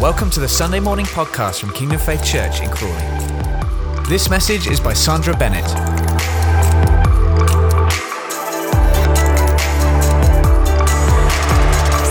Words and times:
Welcome 0.00 0.30
to 0.30 0.40
the 0.40 0.48
Sunday 0.48 0.80
morning 0.80 1.04
podcast 1.04 1.60
from 1.60 1.74
Kingdom 1.74 1.98
Faith 1.98 2.24
Church 2.24 2.62
in 2.62 2.70
Crawley. 2.70 2.94
This 4.08 4.30
message 4.30 4.66
is 4.66 4.80
by 4.80 4.94
Sandra 4.94 5.36
Bennett. 5.36 5.68
So 5.68 5.76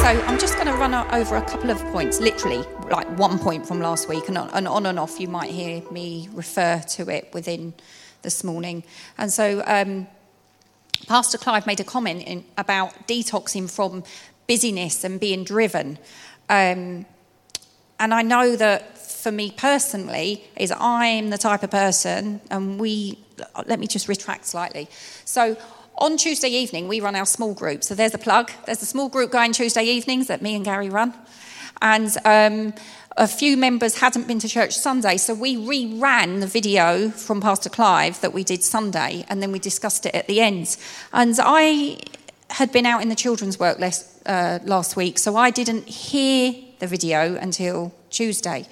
I'm 0.05 0.38
just 0.38 0.54
going 0.54 0.68
to 0.68 0.73
run 0.73 0.94
over 0.94 1.38
a 1.38 1.41
couple 1.41 1.71
of 1.71 1.80
points, 1.86 2.20
literally 2.20 2.64
like 2.91 3.07
one 3.18 3.39
point 3.39 3.66
from 3.66 3.80
last 3.80 4.08
week, 4.08 4.28
and 4.28 4.38
on, 4.38 4.52
and 4.52 4.68
on 4.68 4.86
and 4.86 5.00
off. 5.00 5.20
You 5.20 5.28
might 5.28 5.50
hear 5.50 5.82
me 5.90 6.30
refer 6.32 6.84
to 6.90 7.10
it 7.10 7.34
within 7.34 7.74
this 8.21 8.44
morning. 8.44 8.84
And 9.18 9.34
so 9.34 9.64
um, 9.66 10.06
Pastor 11.08 11.40
Clive 11.40 11.66
made 11.66 11.80
a 11.80 11.84
comment 11.84 12.21
in, 12.28 12.46
about 12.56 13.08
detoxing 13.08 13.68
from 13.68 14.04
busyness 14.46 15.04
and 15.04 15.20
being 15.20 15.44
driven. 15.44 15.98
Um, 16.50 17.08
and 17.99 18.13
I 18.13 18.21
know 18.21 18.55
that 18.55 18.98
for 18.98 19.31
me 19.31 19.52
personally, 19.52 20.44
is 20.55 20.71
I'm 20.71 21.30
the 21.30 21.38
type 21.38 21.63
of 21.63 21.71
person, 21.71 22.41
and 22.49 22.80
we, 22.80 23.20
let 23.66 23.80
me 23.80 23.88
just 23.88 24.07
retract 24.07 24.45
slightly. 24.45 24.88
So 25.26 25.57
on 25.98 26.16
Tuesday 26.16 26.49
evening, 26.49 26.88
we 26.88 27.02
run 27.02 27.16
our 27.16 27.26
small 27.26 27.54
group. 27.54 27.84
So 27.84 27.93
there's 27.93 28.13
a 28.13 28.17
plug. 28.17 28.52
There's 28.66 28.81
a 28.81 28.85
small 28.85 29.09
group 29.09 29.31
going 29.31 29.52
Tuesday 29.52 29.84
evenings 29.84 30.27
that 30.27 30.41
me 30.41 30.55
and 30.55 30.63
Gary 30.63 30.90
run. 30.90 31.13
And 31.81 32.16
um, 32.23 32.73
a 33.17 33.27
few 33.27 33.57
members 33.57 33.99
hadn't 33.99 34.27
been 34.27 34.40
to 34.40 34.48
church 34.48 34.77
Sunday, 34.77 35.18
so 35.18 35.34
we 35.34 35.57
reran 35.57 36.40
the 36.40 36.48
video 36.48 37.09
from 37.09 37.41
Pastor 37.41 37.70
Clive 37.70 38.21
that 38.21 38.34
we 38.34 38.43
did 38.43 38.63
Sunday, 38.63 39.26
and 39.27 39.41
then 39.41 39.52
we 39.52 39.59
discussed 39.59 40.05
it 40.05 40.16
at 40.16 40.27
the 40.27 40.40
end. 40.40 40.77
And 41.12 41.35
I 41.41 41.99
had 42.49 42.71
been 42.71 42.85
out 42.85 43.02
in 43.02 43.09
the 43.09 43.16
children's 43.16 43.59
work 43.59 43.79
last, 43.79 44.21
uh, 44.26 44.59
last 44.63 44.95
week, 44.95 45.20
so 45.20 45.35
I 45.35 45.52
didn't 45.52 45.88
hear 45.88 46.54
the 46.80 46.88
video 46.88 47.36
until 47.36 47.94
Tuesday. 48.10 48.66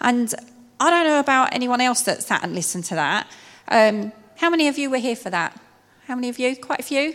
And 0.00 0.34
I 0.78 0.90
don't 0.90 1.06
know 1.06 1.20
about 1.20 1.54
anyone 1.54 1.80
else 1.80 2.02
that 2.02 2.22
sat 2.22 2.42
and 2.42 2.54
listened 2.54 2.84
to 2.86 2.94
that. 2.94 3.30
Um, 3.68 4.12
how 4.36 4.50
many 4.50 4.68
of 4.68 4.78
you 4.78 4.90
were 4.90 4.98
here 4.98 5.16
for 5.16 5.30
that? 5.30 5.58
How 6.06 6.14
many 6.14 6.28
of 6.28 6.38
you? 6.38 6.56
Quite 6.56 6.80
a 6.80 6.82
few. 6.82 7.14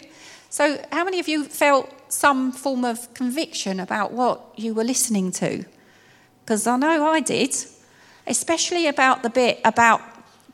So, 0.50 0.82
how 0.92 1.04
many 1.04 1.20
of 1.20 1.28
you 1.28 1.44
felt 1.44 1.94
some 2.12 2.54
form 2.54 2.86
of 2.86 3.14
conviction 3.14 3.80
about 3.80 4.14
what 4.14 4.42
you 4.56 4.74
were 4.74 4.86
listening 4.86 5.32
to? 5.34 5.66
Because 6.44 6.66
I 6.66 6.78
know 6.78 7.06
I 7.06 7.20
did, 7.20 7.54
especially 8.26 8.88
about 8.88 9.24
the 9.24 9.30
bit 9.30 9.60
about 9.66 10.02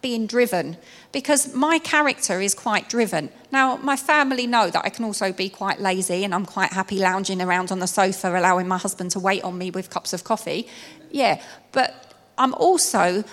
being 0.04 0.28
driven, 0.28 0.78
because 1.12 1.56
my 1.56 1.80
character 1.80 2.40
is 2.40 2.54
quite 2.54 2.88
driven. 2.90 3.30
Now, 3.52 3.78
my 3.78 3.96
family 3.96 4.46
know 4.46 4.70
that 4.70 4.86
I 4.86 4.90
can 4.90 5.06
also 5.06 5.34
be 5.34 5.50
quite 5.50 5.80
lazy 5.80 6.24
and 6.24 6.36
I'm 6.36 6.46
quite 6.46 6.74
happy 6.74 7.00
lounging 7.00 7.42
around 7.42 7.72
on 7.72 7.80
the 7.80 7.88
sofa, 7.88 8.38
allowing 8.38 8.68
my 8.68 8.78
husband 8.78 9.10
to 9.12 9.20
wait 9.20 9.44
on 9.44 9.58
me 9.58 9.72
with 9.72 9.90
cups 9.90 10.14
of 10.14 10.24
coffee. 10.24 10.68
Yeah, 11.10 11.42
but 11.72 12.14
I'm 12.38 12.54
also 12.56 13.24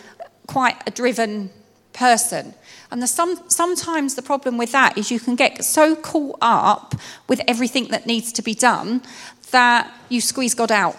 quite 0.46 0.76
a 0.86 0.90
driven 0.90 1.50
person. 1.92 2.54
And 2.90 3.02
the, 3.02 3.06
some, 3.06 3.40
sometimes 3.48 4.14
the 4.14 4.22
problem 4.22 4.56
with 4.56 4.72
that 4.72 4.96
is 4.96 5.10
you 5.10 5.20
can 5.20 5.36
get 5.36 5.62
so 5.64 5.94
caught 5.96 6.38
up 6.40 6.94
with 7.28 7.40
everything 7.46 7.88
that 7.88 8.06
needs 8.06 8.32
to 8.32 8.42
be 8.42 8.54
done 8.54 9.02
that 9.50 9.92
you 10.08 10.20
squeeze 10.20 10.54
God 10.54 10.72
out 10.72 10.96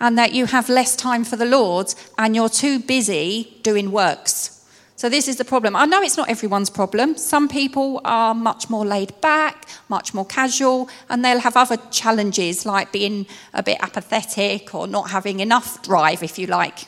and 0.00 0.18
that 0.18 0.32
you 0.32 0.46
have 0.46 0.68
less 0.68 0.96
time 0.96 1.24
for 1.24 1.36
the 1.36 1.46
Lord 1.46 1.94
and 2.18 2.34
you're 2.34 2.48
too 2.48 2.80
busy 2.80 3.58
doing 3.62 3.92
works. 3.92 4.59
So, 5.00 5.08
this 5.08 5.28
is 5.28 5.36
the 5.36 5.46
problem. 5.46 5.76
I 5.76 5.86
know 5.86 6.02
it's 6.02 6.18
not 6.18 6.28
everyone's 6.28 6.68
problem. 6.68 7.16
Some 7.16 7.48
people 7.48 8.02
are 8.04 8.34
much 8.34 8.68
more 8.68 8.84
laid 8.84 9.18
back, 9.22 9.66
much 9.88 10.12
more 10.12 10.26
casual, 10.26 10.90
and 11.08 11.24
they'll 11.24 11.40
have 11.40 11.56
other 11.56 11.78
challenges 11.90 12.66
like 12.66 12.92
being 12.92 13.26
a 13.54 13.62
bit 13.62 13.78
apathetic 13.80 14.74
or 14.74 14.86
not 14.86 15.08
having 15.08 15.40
enough 15.40 15.80
drive, 15.80 16.22
if 16.22 16.38
you 16.38 16.48
like, 16.48 16.80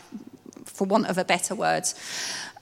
for 0.66 0.86
want 0.86 1.06
of 1.06 1.16
a 1.16 1.24
better 1.24 1.54
word. 1.54 1.84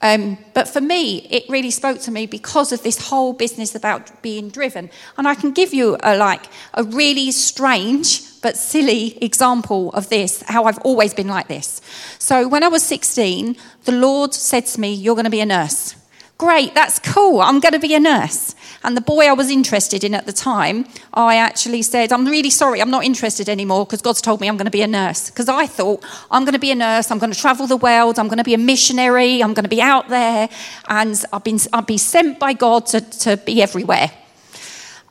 Um, 0.01 0.39
but 0.55 0.69
for 0.69 0.81
me, 0.81 1.27
it 1.31 1.47
really 1.49 1.73
spoke 1.73 1.99
to 2.03 2.13
me 2.13 2.27
because 2.27 2.71
of 2.71 2.85
this 2.85 3.09
whole 3.09 3.33
business 3.33 3.75
about 3.75 4.23
being 4.23 4.51
driven. 4.51 4.89
And 5.19 5.27
I 5.27 5.35
can 5.35 5.51
give 5.51 5.75
you 5.75 5.97
a 6.05 6.17
like 6.17 6.47
a 6.75 6.85
really 6.85 7.33
strange 7.33 8.23
but 8.43 8.57
silly 8.57 9.23
example 9.23 9.93
of 9.93 10.09
this, 10.09 10.43
how 10.43 10.65
I've 10.65 10.79
always 10.79 11.15
been 11.15 11.29
like 11.29 11.49
this. 11.49 11.81
So 12.19 12.49
when 12.49 12.63
I 12.63 12.69
was 12.69 12.83
16, 12.83 13.57
the 13.85 13.93
Lord 13.93 14.35
said 14.35 14.67
to 14.67 14.81
me, 14.81 14.93
You're 14.93 15.15
going 15.15 15.25
to 15.25 15.31
be 15.31 15.41
a 15.41 15.47
nurse. 15.47 15.97
Great, 16.41 16.75
that's 16.75 16.99
cool. 16.99 17.43
I'm 17.43 17.61
going 17.61 17.75
to 17.75 17.79
be 17.79 17.95
a 17.95 18.01
nurse. 18.01 18.55
And 18.83 18.97
the 18.97 19.03
boy 19.03 19.27
I 19.27 19.33
was 19.35 19.51
interested 19.51 20.03
in 20.05 20.15
at 20.15 20.25
the 20.25 20.33
time, 20.33 20.87
I 21.13 21.37
actually 21.37 21.83
said, 21.83 22.15
I'm 22.15 22.25
really 22.25 22.49
sorry, 22.49 22.81
I'm 22.81 22.91
not 22.91 23.05
interested 23.05 23.51
anymore 23.51 23.85
because 23.85 24.01
God's 24.01 24.23
told 24.23 24.41
me 24.41 24.49
I'm 24.49 24.57
going 24.57 24.65
to 24.65 24.71
be 24.71 24.81
a 24.81 24.87
nurse. 24.87 25.29
Because 25.29 25.51
I 25.51 25.67
thought, 25.67 26.03
I'm 26.31 26.45
going 26.45 26.55
to 26.55 26.59
be 26.59 26.71
a 26.71 26.75
nurse, 26.75 27.11
I'm 27.11 27.19
going 27.19 27.31
to 27.31 27.39
travel 27.39 27.67
the 27.67 27.77
world, 27.77 28.19
I'm 28.19 28.29
going 28.29 28.39
to 28.39 28.45
be 28.45 28.55
a 28.55 28.59
missionary, 28.59 29.43
I'm 29.43 29.53
going 29.53 29.65
to 29.65 29.69
be 29.69 29.83
out 29.83 30.09
there, 30.09 30.49
and 30.89 31.23
I've 31.31 31.45
been, 31.45 31.59
I'll 31.75 31.83
be 31.83 31.99
sent 31.99 32.39
by 32.39 32.55
God 32.55 32.87
to, 32.87 33.03
to 33.03 33.37
be 33.37 33.61
everywhere. 33.61 34.11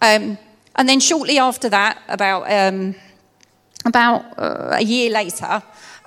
Um, 0.02 0.40
and 0.78 0.90
then 0.90 1.00
shortly 1.00 1.38
after 1.38 1.70
that, 1.70 2.02
about, 2.08 2.52
um, 2.52 2.96
about 3.86 4.26
uh, 4.38 4.70
a 4.72 4.84
year 4.84 5.10
later, 5.12 5.64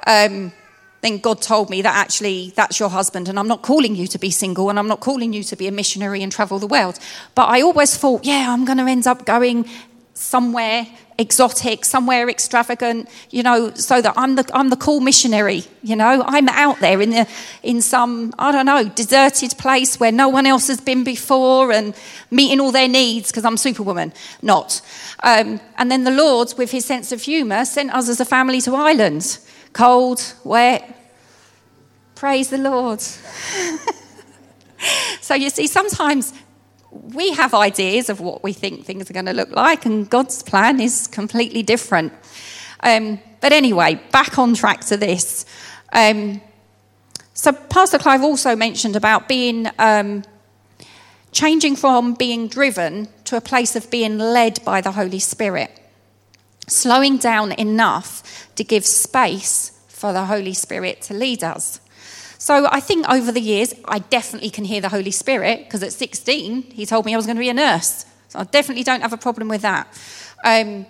um, 0.07 0.53
then 1.01 1.19
God 1.19 1.43
told 1.43 1.69
me 1.69 1.83
that 1.83 1.95
actually 1.97 2.53
that's 2.55 2.79
your 2.79 2.89
husband, 2.89 3.29
and 3.29 3.39
I'm 3.39 3.49
not 3.49 3.63
calling 3.63 3.97
you 3.97 4.07
to 4.07 4.19
be 4.19 4.31
single, 4.31 4.71
and 4.71 4.79
I'm 4.79 4.89
not 4.89 5.01
calling 5.01 5.33
you 5.33 5.43
to 5.45 5.57
be 5.57 5.67
a 5.67 5.73
missionary 5.73 6.23
and 6.23 6.31
travel 6.31 6.59
the 6.59 6.67
world. 6.67 6.99
But 7.35 7.49
I 7.49 7.61
always 7.63 7.97
thought, 7.97 8.25
yeah, 8.25 8.47
I'm 8.53 8.65
going 8.65 8.79
to 8.79 8.85
end 8.85 9.07
up 9.07 9.25
going 9.25 9.69
somewhere 10.15 10.87
exotic, 11.23 11.87
somewhere 11.87 12.29
extravagant, 12.29 13.09
you 13.31 13.43
know, 13.43 13.73
so 13.75 14.03
that 14.03 14.13
I'm 14.17 14.35
the 14.35 14.49
I'm 14.53 14.69
the 14.69 14.77
cool 14.77 15.01
missionary, 15.01 15.65
you 15.83 15.97
know. 15.97 16.23
I'm 16.27 16.49
out 16.51 16.81
there 16.81 17.01
in 17.01 17.11
the 17.11 17.27
in 17.63 17.81
some 17.81 18.35
I 18.39 18.53
don't 18.53 18.67
know 18.67 18.87
deserted 18.89 19.57
place 19.57 19.99
where 19.99 20.13
no 20.13 20.29
one 20.29 20.47
else 20.47 20.69
has 20.69 20.81
been 20.81 21.05
before, 21.05 21.73
and 21.73 21.95
meeting 22.31 22.61
all 22.61 22.73
their 22.73 22.89
needs 22.89 23.31
because 23.31 23.47
I'm 23.47 23.57
Superwoman, 23.57 24.13
not. 24.43 24.83
Um, 25.23 25.61
and 25.79 25.91
then 25.91 26.05
the 26.05 26.11
Lord, 26.11 26.53
with 26.59 26.71
His 26.71 26.85
sense 26.85 27.13
of 27.13 27.23
humour, 27.23 27.65
sent 27.65 27.95
us 27.95 28.11
as 28.11 28.21
a 28.21 28.27
family 28.27 28.61
to 28.63 28.75
Ireland 28.75 29.39
cold, 29.73 30.35
wet. 30.45 30.99
Praise 32.15 32.51
the 32.51 32.59
Lord. 32.59 33.01
so 35.21 35.35
you 35.35 35.51
see, 35.51 35.67
sometimes 35.67 36.33
we 36.93 37.33
have 37.33 37.55
ideas 37.55 38.09
of 38.09 38.21
what 38.21 38.43
we 38.43 38.53
think 38.53 38.85
things 38.85 39.11
are 39.11 39.13
going 39.13 39.27
to 39.27 39.33
look 39.33 39.51
like, 39.51 39.87
and 39.87 40.09
God's 40.09 40.43
plan 40.43 40.81
is 40.81 41.07
completely 41.07 41.63
different. 41.63 42.13
Um, 42.81 43.19
but 43.41 43.53
anyway, 43.53 44.01
back 44.13 44.39
on 44.39 44.55
track 44.55 44.83
to 44.87 44.97
this. 44.97 45.47
Um, 45.93 46.41
so, 47.35 47.53
Pastor 47.53 47.99
Clive 47.99 48.23
also 48.23 48.55
mentioned 48.55 48.95
about 48.95 49.29
being 49.29 49.69
um, 49.79 50.23
changing 51.33 51.77
from 51.77 52.15
being 52.15 52.49
driven 52.49 53.09
to 53.25 53.37
a 53.37 53.41
place 53.41 53.75
of 53.75 53.91
being 53.91 54.19
led 54.19 54.63
by 54.65 54.81
the 54.81 54.93
Holy 54.93 55.19
Spirit 55.19 55.79
slowing 56.69 57.17
down 57.17 57.53
enough 57.53 58.49
to 58.57 58.65
give 58.65 58.87
space 58.87 59.71
for 59.89 60.13
the 60.13 60.27
Holy 60.27 60.55
Spirit 60.55 61.03
to 61.03 61.15
lead 61.15 61.45
us. 61.45 61.81
So 62.43 62.67
I 62.69 62.81
think 62.81 63.09
over 63.09 63.31
the 63.31 63.41
years, 63.41 63.73
I 63.85 64.01
definitely 64.01 64.51
can 64.51 64.65
hear 64.65 64.81
the 64.81 64.89
Holy 64.89 65.13
Spirit 65.13 65.61
because 65.63 65.81
at 65.85 65.93
16, 65.93 66.73
he 66.73 66.85
told 66.85 67.07
me 67.07 67.15
I 67.15 67.17
was 67.17 67.25
going 67.25 67.37
to 67.37 67.41
be 67.41 67.49
a 67.49 67.55
nurse. 67.55 68.05
So 68.31 68.41
I 68.41 68.43
definitely 68.43 68.83
don't 68.83 69.01
have 69.01 69.13
a 69.13 69.17
problem 69.17 69.47
with 69.47 69.63
that. 69.63 69.87
Um, 70.43 70.87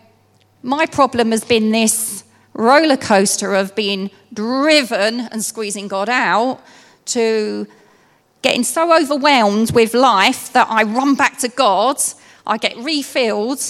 my 0.63 0.87
problem 0.87 1.31
has 1.31 1.45
been 1.45 1.71
this 1.71 2.25
roller 2.55 2.97
coaster 2.97 3.55
of 3.55 3.75
being 3.75 4.11
driven 4.33 5.21
and 5.21 5.45
squeezing 5.45 5.89
God 5.89 6.09
out 6.09 6.63
to 7.17 7.67
getting 8.41 8.65
so 8.65 8.99
overwhelmed 8.99 9.73
with 9.73 9.93
life 9.93 10.55
that 10.55 10.69
I 10.71 10.85
run 10.85 11.17
back 11.17 11.37
to 11.41 11.49
God, 11.49 11.99
I 12.47 12.57
get 12.57 12.79
refilled, 12.79 13.61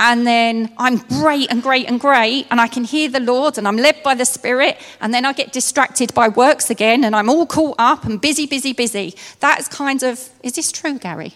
and 0.00 0.26
then 0.26 0.72
I'm 0.78 0.96
great 0.96 1.50
and 1.50 1.62
great 1.62 1.86
and 1.86 2.00
great, 2.00 2.46
and 2.50 2.58
I 2.58 2.68
can 2.68 2.84
hear 2.84 3.10
the 3.10 3.20
Lord, 3.20 3.58
and 3.58 3.68
I'm 3.68 3.76
led 3.76 4.02
by 4.02 4.14
the 4.14 4.24
Spirit, 4.24 4.78
and 5.00 5.12
then 5.12 5.26
I 5.26 5.34
get 5.34 5.52
distracted 5.52 6.14
by 6.14 6.28
works 6.28 6.70
again, 6.70 7.04
and 7.04 7.14
I'm 7.14 7.28
all 7.28 7.44
caught 7.44 7.76
up 7.78 8.04
and 8.04 8.18
busy, 8.18 8.46
busy, 8.46 8.72
busy. 8.72 9.14
That's 9.40 9.68
kind 9.68 10.02
of, 10.02 10.30
is 10.42 10.54
this 10.54 10.72
true, 10.72 10.98
Gary? 10.98 11.34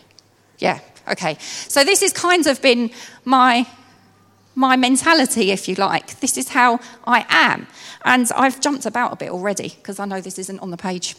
Yeah, 0.59 0.81
okay. 1.07 1.37
So 1.41 1.85
this 1.85 2.01
has 2.01 2.15
kind 2.15 2.47
of 2.47 2.61
been 2.63 2.91
my 3.25 3.67
my 4.57 4.77
mentality, 4.77 5.51
if 5.51 5.69
you 5.69 5.75
like. 5.75 6.21
This 6.21 6.39
is 6.39 6.51
how 6.51 6.79
I 7.09 7.27
am. 7.29 7.67
And 8.05 8.31
I've 8.37 8.61
jumped 8.61 8.87
about 8.87 9.13
a 9.13 9.17
bit 9.17 9.31
already 9.31 9.71
because 9.71 9.99
I 9.99 10.05
know 10.05 10.21
this 10.21 10.39
isn't 10.39 10.61
on 10.61 10.71
the 10.71 10.77
page. 10.77 11.17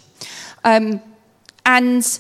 Um, 0.63 1.01
and 1.65 2.19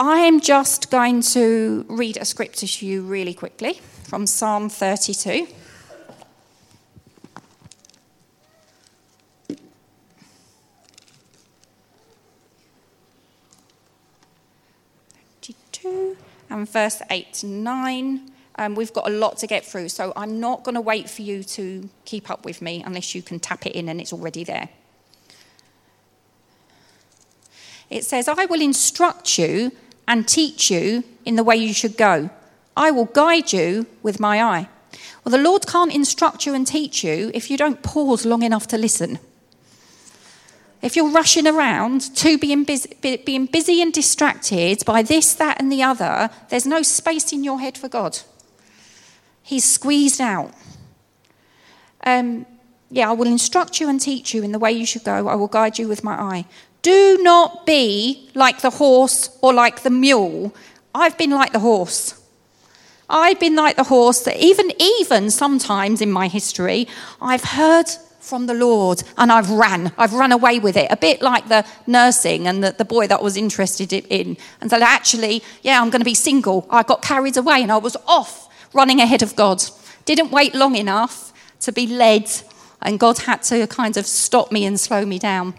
I'm 0.00 0.40
just 0.40 0.92
going 0.92 1.22
to 1.22 1.84
read 1.88 2.18
a 2.18 2.24
scripture 2.24 2.68
to 2.68 2.86
you 2.86 3.02
really 3.02 3.34
quickly 3.34 3.80
from 4.04 4.26
Psalm 4.26 4.68
32. 4.68 5.48
and 16.50 16.68
verse 16.68 17.02
8 17.10 17.32
to 17.34 17.46
9. 17.46 18.30
Um, 18.56 18.74
we've 18.74 18.92
got 18.92 19.08
a 19.08 19.12
lot 19.12 19.38
to 19.38 19.46
get 19.46 19.64
through, 19.64 19.88
so 19.88 20.12
I'm 20.16 20.40
not 20.40 20.64
going 20.64 20.74
to 20.74 20.80
wait 20.80 21.08
for 21.08 21.22
you 21.22 21.42
to 21.44 21.88
keep 22.04 22.30
up 22.30 22.44
with 22.44 22.60
me 22.62 22.82
unless 22.84 23.14
you 23.14 23.22
can 23.22 23.38
tap 23.38 23.66
it 23.66 23.72
in 23.72 23.88
and 23.88 24.00
it's 24.00 24.12
already 24.12 24.44
there. 24.44 24.68
It 27.90 28.04
says, 28.04 28.28
I 28.28 28.44
will 28.46 28.60
instruct 28.60 29.38
you 29.38 29.72
and 30.08 30.26
teach 30.26 30.70
you 30.70 31.04
in 31.24 31.36
the 31.36 31.44
way 31.44 31.54
you 31.54 31.74
should 31.74 31.96
go. 31.96 32.30
I 32.76 32.90
will 32.90 33.04
guide 33.04 33.52
you 33.52 33.86
with 34.02 34.18
my 34.18 34.42
eye. 34.42 34.68
Well, 35.22 35.30
the 35.30 35.38
Lord 35.42 35.66
can't 35.66 35.94
instruct 35.94 36.46
you 36.46 36.54
and 36.54 36.66
teach 36.66 37.04
you 37.04 37.30
if 37.34 37.50
you 37.50 37.58
don't 37.58 37.82
pause 37.82 38.24
long 38.24 38.42
enough 38.42 38.66
to 38.68 38.78
listen. 38.78 39.18
If 40.80 40.96
you're 40.96 41.10
rushing 41.10 41.46
around 41.46 42.14
to 42.16 42.38
being 42.38 42.64
busy, 42.64 42.94
being 43.24 43.46
busy 43.46 43.82
and 43.82 43.92
distracted 43.92 44.84
by 44.86 45.02
this, 45.02 45.34
that, 45.34 45.60
and 45.60 45.70
the 45.70 45.82
other, 45.82 46.30
there's 46.48 46.66
no 46.66 46.82
space 46.82 47.32
in 47.32 47.44
your 47.44 47.60
head 47.60 47.76
for 47.76 47.88
God. 47.88 48.18
He's 49.42 49.64
squeezed 49.64 50.20
out. 50.20 50.54
Um, 52.04 52.46
yeah, 52.90 53.10
I 53.10 53.12
will 53.12 53.26
instruct 53.26 53.80
you 53.80 53.88
and 53.88 54.00
teach 54.00 54.32
you 54.32 54.42
in 54.42 54.52
the 54.52 54.58
way 54.58 54.72
you 54.72 54.86
should 54.86 55.04
go. 55.04 55.28
I 55.28 55.34
will 55.34 55.48
guide 55.48 55.78
you 55.78 55.88
with 55.88 56.04
my 56.04 56.14
eye. 56.14 56.44
Do 56.82 57.18
not 57.22 57.66
be 57.66 58.30
like 58.34 58.60
the 58.60 58.70
horse 58.70 59.36
or 59.42 59.52
like 59.52 59.82
the 59.82 59.90
mule. 59.90 60.54
I've 60.94 61.18
been 61.18 61.30
like 61.30 61.52
the 61.52 61.58
horse. 61.58 62.14
I've 63.10 63.40
been 63.40 63.56
like 63.56 63.76
the 63.76 63.84
horse 63.84 64.20
that 64.20 64.36
even 64.36 64.70
even 64.80 65.30
sometimes 65.30 66.00
in 66.00 66.10
my 66.12 66.28
history 66.28 66.86
I've 67.20 67.44
heard 67.44 67.88
from 68.20 68.46
the 68.46 68.54
Lord 68.54 69.02
and 69.16 69.32
I've 69.32 69.50
ran. 69.50 69.92
I've 69.96 70.12
run 70.12 70.32
away 70.32 70.58
with 70.58 70.76
it. 70.76 70.90
A 70.90 70.96
bit 70.96 71.22
like 71.22 71.48
the 71.48 71.64
nursing 71.86 72.46
and 72.46 72.62
the, 72.62 72.72
the 72.72 72.84
boy 72.84 73.06
that 73.06 73.20
I 73.20 73.22
was 73.22 73.36
interested 73.36 73.92
in. 73.92 74.36
And 74.60 74.70
said, 74.70 74.82
actually, 74.82 75.42
yeah, 75.62 75.80
I'm 75.80 75.88
going 75.90 76.02
to 76.02 76.04
be 76.04 76.14
single. 76.14 76.66
I 76.68 76.82
got 76.82 77.00
carried 77.00 77.38
away 77.38 77.62
and 77.62 77.72
I 77.72 77.78
was 77.78 77.96
off 78.06 78.48
running 78.74 79.00
ahead 79.00 79.22
of 79.22 79.34
God. 79.34 79.62
Didn't 80.04 80.30
wait 80.30 80.54
long 80.54 80.76
enough 80.76 81.32
to 81.60 81.72
be 81.72 81.86
led, 81.86 82.30
and 82.82 83.00
God 83.00 83.18
had 83.18 83.42
to 83.44 83.66
kind 83.66 83.96
of 83.96 84.06
stop 84.06 84.52
me 84.52 84.64
and 84.64 84.78
slow 84.78 85.04
me 85.04 85.18
down. 85.18 85.54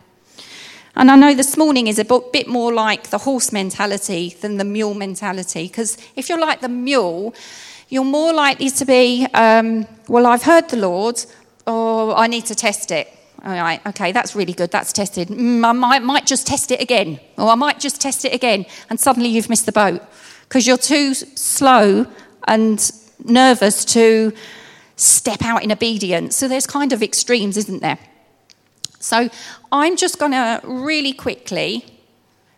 And 1.00 1.10
I 1.10 1.16
know 1.16 1.34
this 1.34 1.56
morning 1.56 1.88
is 1.88 1.98
a 1.98 2.04
bit 2.04 2.46
more 2.50 2.74
like 2.74 3.10
the 3.10 3.19
horse 3.19 3.54
mentality 3.54 4.36
than 4.42 4.57
the 4.57 4.66
mule 4.66 4.94
mentality, 4.94 5.63
because 5.69 5.98
if 6.18 6.28
you're 6.28 6.42
like 6.42 6.60
the 6.60 6.68
mule, 6.68 7.34
you're 7.88 8.04
more 8.04 8.34
likely 8.34 8.69
to 8.69 8.84
be, 8.84 9.25
um, 9.34 9.88
well, 10.10 10.25
I've 10.28 10.44
heard 10.44 10.68
the 10.68 10.75
Lord, 10.75 11.24
or 11.66 12.18
I 12.18 12.28
need 12.28 12.48
to 12.48 12.54
test 12.54 12.92
it. 12.92 13.07
All 13.46 13.54
right, 13.54 13.80
okay, 13.88 14.12
that's 14.12 14.36
really 14.36 14.51
good. 14.51 14.72
That's 14.72 14.92
tested. 14.92 15.30
Mm, 15.30 15.66
I 15.66 15.72
might, 15.72 16.04
might 16.04 16.25
just 16.25 16.46
test 16.46 16.69
it 16.69 16.81
again, 16.81 17.22
or 17.38 17.48
I 17.48 17.56
might 17.56 17.80
just 17.80 18.02
test 18.02 18.25
it 18.25 18.34
again, 18.34 18.66
and 18.90 19.00
suddenly 19.00 19.30
you've 19.30 19.48
missed 19.48 19.68
the 19.68 19.72
boat 19.72 20.02
because 20.50 20.68
you're 20.68 20.78
too 20.78 21.13
slow 21.13 22.07
and 22.45 22.92
nervous 23.24 23.86
to 23.86 24.34
step 24.98 25.44
out 25.44 25.63
in 25.63 25.72
obedience. 25.72 26.36
So 26.36 26.50
there's 26.50 26.68
kind 26.68 26.92
of 26.92 27.02
extremes, 27.02 27.56
isn't 27.56 27.81
there? 27.81 28.00
So 29.00 29.30
I'm 29.72 29.96
just 29.96 30.19
going 30.19 30.34
to 30.34 30.62
really 30.63 31.13
quickly 31.13 31.86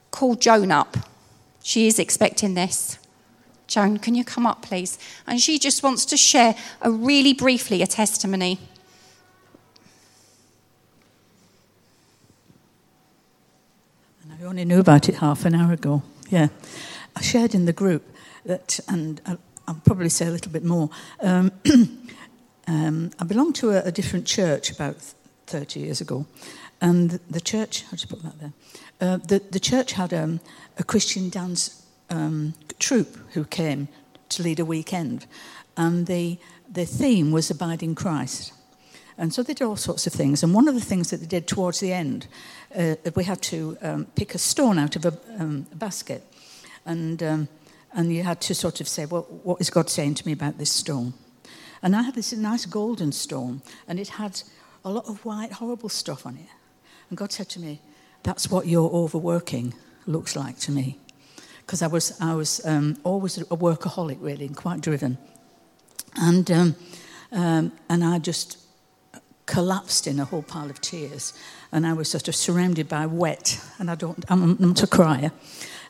call 0.10 0.36
Joan 0.36 0.72
up. 0.72 0.98
She 1.64 1.88
is 1.88 2.00
expecting 2.00 2.56
this. 2.56 2.98
Joan, 3.68 4.00
can 4.00 4.16
you 4.16 4.26
come 4.26 4.46
up, 4.46 4.64
please? 4.64 5.00
And 5.26 5.40
she 5.40 5.58
just 5.58 5.84
wants 5.84 6.04
to 6.06 6.18
share 6.18 6.56
a 6.82 6.92
really 6.92 7.34
briefly 7.34 7.82
a 7.82 7.88
testimony. 7.88 8.60
I 14.30 14.44
only 14.44 14.66
knew 14.66 14.80
about 14.80 15.08
it 15.08 15.16
half 15.16 15.46
an 15.46 15.56
hour 15.56 15.72
ago. 15.72 16.02
Yeah. 16.30 16.48
I 17.16 17.22
shared 17.22 17.54
in 17.54 17.66
the 17.66 17.74
group 17.74 18.04
that, 18.46 18.80
and 18.88 19.22
I'll 19.68 19.82
probably 19.86 20.10
say 20.10 20.28
a 20.28 20.32
little 20.32 20.52
bit 20.52 20.64
more. 20.64 20.90
Um, 21.22 21.52
um, 22.68 23.12
I 23.20 23.24
belong 23.24 23.54
to 23.54 23.72
a, 23.72 23.84
a, 23.84 23.92
different 23.92 24.26
church 24.26 24.72
about 24.72 24.98
30 25.52 25.80
years 25.80 26.02
ago, 26.02 26.26
and 26.80 27.20
the 27.30 27.42
church, 27.42 27.84
I'll 27.86 27.98
just 27.98 28.10
put 28.10 28.24
that 28.24 28.40
there. 28.40 28.54
Uh, 29.00 29.18
the, 29.18 29.40
the 29.52 29.60
church 29.60 29.94
had 29.94 30.14
um, 30.14 30.40
a 30.78 30.84
Christian 30.84 31.30
dance 31.30 31.86
um, 32.10 32.54
troupe 32.80 33.18
who 33.34 33.44
came 33.46 33.88
to 34.30 34.44
lead 34.44 34.60
a 34.60 34.66
weekend, 34.66 35.28
and 35.78 36.08
the, 36.08 36.38
the 36.72 36.86
theme 36.86 37.32
was 37.32 37.52
Abiding 37.52 37.96
Christ. 37.96 38.54
And 39.18 39.34
so 39.34 39.44
they 39.44 39.54
did 39.54 39.68
all 39.68 39.76
sorts 39.76 40.08
of 40.08 40.14
things. 40.14 40.42
And 40.42 40.54
one 40.54 40.68
of 40.68 40.74
the 40.74 40.82
things 40.82 41.10
that 41.12 41.18
they 41.18 41.28
did 41.28 41.48
towards 41.48 41.80
the 41.80 41.94
end, 41.94 42.28
uh, 42.76 42.96
we 43.16 43.24
had 43.24 43.42
to 43.44 43.78
um, 43.82 44.06
pick 44.16 44.34
a 44.34 44.40
stone 44.40 44.80
out 44.80 44.96
of 44.96 45.06
a, 45.06 45.14
um, 45.38 45.68
a 45.72 45.76
basket. 45.76 46.24
And, 46.86 47.22
um, 47.22 47.48
and 47.94 48.12
you 48.12 48.24
had 48.24 48.42
to 48.42 48.56
sort 48.56 48.82
of 48.82 48.88
say, 48.88 49.06
well, 49.06 49.28
what 49.44 49.62
is 49.62 49.70
God 49.70 49.90
saying 49.90 50.16
to 50.16 50.26
me 50.26 50.34
about 50.34 50.58
this 50.58 50.72
stone? 50.72 51.14
And 51.84 51.96
I 51.96 52.04
had 52.04 52.16
this 52.16 52.34
nice 52.34 52.66
golden 52.66 53.12
stone, 53.12 53.62
and 53.88 54.00
it 54.00 54.10
had 54.10 54.42
a 54.84 54.90
lot 54.90 55.08
of 55.08 55.24
white, 55.26 55.54
horrible 55.54 55.90
stuff 55.90 56.26
on 56.26 56.38
it. 56.38 56.50
And 57.10 57.18
God 57.18 57.32
said 57.32 57.50
to 57.50 57.60
me, 57.60 57.82
that's 58.24 58.50
what 58.50 58.68
your 58.68 58.92
overworking 58.92 59.74
looks 60.06 60.36
like 60.36 60.58
to 60.60 60.72
me. 60.72 60.98
Because 61.60 61.82
I 61.82 61.88
was, 61.88 62.20
I 62.20 62.34
was 62.34 62.66
um, 62.66 62.98
always 63.04 63.38
a 63.38 63.46
workaholic, 63.46 64.18
really, 64.20 64.46
and 64.46 64.56
quite 64.56 64.82
driven. 64.82 65.18
And, 66.16 66.50
um, 66.52 66.76
um, 67.32 67.72
and 67.90 68.04
I 68.04 68.20
just 68.20 68.58
collapsed 69.46 70.08
in 70.08 70.20
a 70.20 70.26
whole 70.26 70.42
pile 70.42 70.70
of 70.70 70.82
tears. 70.82 71.34
And 71.72 71.86
I 71.86 71.94
was 71.94 72.10
sort 72.10 72.28
of 72.28 72.36
surrounded 72.36 72.90
by 72.90 73.06
wet, 73.06 73.60
and 73.80 73.90
I 73.90 73.96
don't, 73.96 74.24
I'm 74.30 74.58
not 74.60 74.84
a 74.84 74.88
crier. 74.88 75.32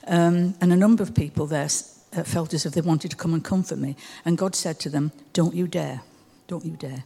And 0.03 0.55
a 0.61 0.75
number 0.75 1.03
of 1.03 1.15
people 1.15 1.45
there 1.45 1.69
uh, 2.13 2.23
felt 2.23 2.53
as 2.53 2.65
if 2.65 2.73
they 2.73 2.81
wanted 2.81 3.11
to 3.11 3.17
come 3.17 3.33
and 3.33 3.43
comfort 3.43 3.77
me. 3.77 3.95
And 4.25 4.37
God 4.37 4.55
said 4.55 4.79
to 4.81 4.89
them, 4.89 5.11
Don't 5.33 5.55
you 5.55 5.67
dare, 5.67 6.01
don't 6.47 6.65
you 6.65 6.75
dare. 6.75 7.03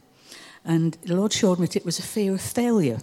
And 0.66 0.98
the 1.04 1.14
Lord 1.14 1.32
showed 1.32 1.58
me 1.58 1.66
that 1.66 1.76
it 1.76 1.84
was 1.84 1.98
a 1.98 2.02
fear 2.02 2.34
of 2.34 2.40
failure. 2.40 2.98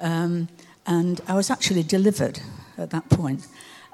Um, 0.00 0.48
and 0.86 1.20
I 1.26 1.34
was 1.34 1.50
actually 1.50 1.82
delivered 1.82 2.40
at 2.76 2.90
that 2.90 3.08
point. 3.08 3.46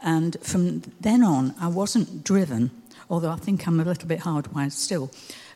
And 0.03 0.37
from 0.43 0.83
then 1.01 1.23
on, 1.23 1.55
I 1.61 1.69
wasn't 1.69 2.25
driven, 2.25 2.71
although 3.09 3.31
I 3.31 3.37
think 3.37 3.67
I'm 3.67 3.81
a 3.81 3.85
little 3.85 4.09
bit 4.09 4.21
hardwired 4.21 4.73
still, 4.73 5.11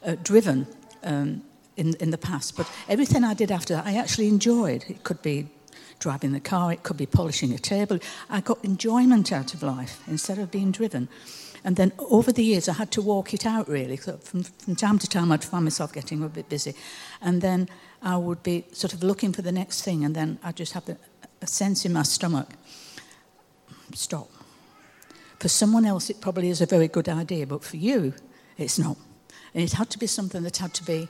uh, 0.04 0.16
driven 0.22 0.66
um, 1.02 1.42
in, 1.76 1.94
in 1.96 2.10
the 2.10 2.18
past. 2.18 2.56
But 2.56 2.70
everything 2.88 3.24
I 3.24 3.34
did 3.34 3.50
after 3.50 3.74
that, 3.74 3.86
I 3.86 3.96
actually 3.96 4.28
enjoyed. 4.28 4.84
It 4.88 5.02
could 5.04 5.22
be 5.22 5.48
driving 5.98 6.32
the 6.32 6.40
car, 6.40 6.72
it 6.72 6.82
could 6.82 6.96
be 6.96 7.06
polishing 7.06 7.52
a 7.52 7.58
table. 7.58 7.98
I 8.30 8.40
got 8.40 8.64
enjoyment 8.64 9.32
out 9.32 9.52
of 9.52 9.62
life 9.62 10.02
instead 10.06 10.38
of 10.38 10.50
being 10.50 10.72
driven. 10.72 11.08
And 11.64 11.76
then 11.76 11.92
over 11.98 12.32
the 12.32 12.42
years, 12.42 12.68
I 12.68 12.72
had 12.72 12.90
to 12.92 13.02
walk 13.02 13.34
it 13.34 13.44
out 13.44 13.68
really. 13.68 13.96
So 13.96 14.16
from, 14.18 14.42
from 14.42 14.76
time 14.76 14.98
to 14.98 15.06
time, 15.06 15.30
I'd 15.30 15.44
find 15.44 15.64
myself 15.64 15.92
getting 15.92 16.22
a 16.22 16.28
bit 16.28 16.48
busy. 16.48 16.74
And 17.20 17.42
then 17.42 17.68
I 18.02 18.16
would 18.16 18.42
be 18.42 18.64
sort 18.72 18.94
of 18.94 19.02
looking 19.02 19.32
for 19.32 19.42
the 19.42 19.52
next 19.52 19.82
thing, 19.82 20.04
and 20.04 20.14
then 20.14 20.38
I'd 20.42 20.56
just 20.56 20.72
have 20.72 20.86
the, 20.86 20.96
a 21.42 21.46
sense 21.46 21.84
in 21.84 21.92
my 21.92 22.02
stomach 22.02 22.48
stop. 23.94 24.30
For 25.38 25.48
someone 25.48 25.84
else, 25.84 26.10
it 26.10 26.20
probably 26.20 26.48
is 26.48 26.60
a 26.60 26.66
very 26.66 26.88
good 26.88 27.08
idea, 27.08 27.46
but 27.46 27.64
for 27.64 27.76
you, 27.76 28.14
it's 28.56 28.78
not. 28.78 28.96
And 29.54 29.62
it 29.62 29.72
had 29.72 29.90
to 29.90 29.98
be 29.98 30.06
something 30.06 30.42
that 30.42 30.58
had 30.58 30.74
to 30.74 30.84
be 30.84 31.08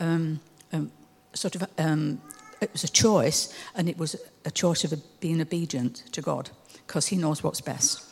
um, 0.00 0.40
um, 0.72 0.90
sort 1.34 1.56
of, 1.56 1.66
um, 1.78 2.20
it 2.60 2.72
was 2.72 2.84
a 2.84 2.88
choice, 2.88 3.52
and 3.74 3.88
it 3.88 3.98
was 3.98 4.16
a 4.44 4.50
choice 4.50 4.84
of 4.84 5.20
being 5.20 5.40
obedient 5.40 6.04
to 6.12 6.22
God, 6.22 6.50
because 6.86 7.06
He 7.06 7.16
knows 7.16 7.42
what's 7.42 7.60
best. 7.60 8.05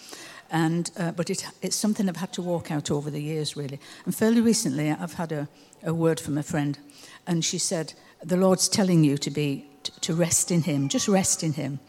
And, 0.51 0.91
uh, 0.97 1.13
but 1.13 1.31
it, 1.31 1.47
it's 1.63 1.77
something 1.77 2.09
I've 2.09 2.17
had 2.17 2.33
to 2.35 2.43
walk 2.43 2.71
out 2.71 2.91
over 2.91 3.11
the 3.11 3.23
years, 3.23 3.57
really. 3.57 3.81
And 4.05 4.15
fairly 4.15 4.41
recently, 4.41 4.91
I've 4.91 5.15
had 5.15 5.33
a, 5.33 5.49
a 5.83 5.93
word 5.93 6.21
from 6.21 6.39
a 6.39 6.43
friend, 6.43 6.79
and 7.27 7.45
she 7.45 7.59
said, 7.59 7.95
The 8.23 8.37
Lord's 8.37 8.69
telling 8.69 9.05
you 9.05 9.17
to, 9.19 9.31
be, 9.31 9.67
to 10.01 10.15
rest 10.15 10.51
in 10.51 10.63
Him, 10.63 10.89
just 10.89 11.09
rest 11.09 11.43
in 11.43 11.55
Him. 11.55 11.81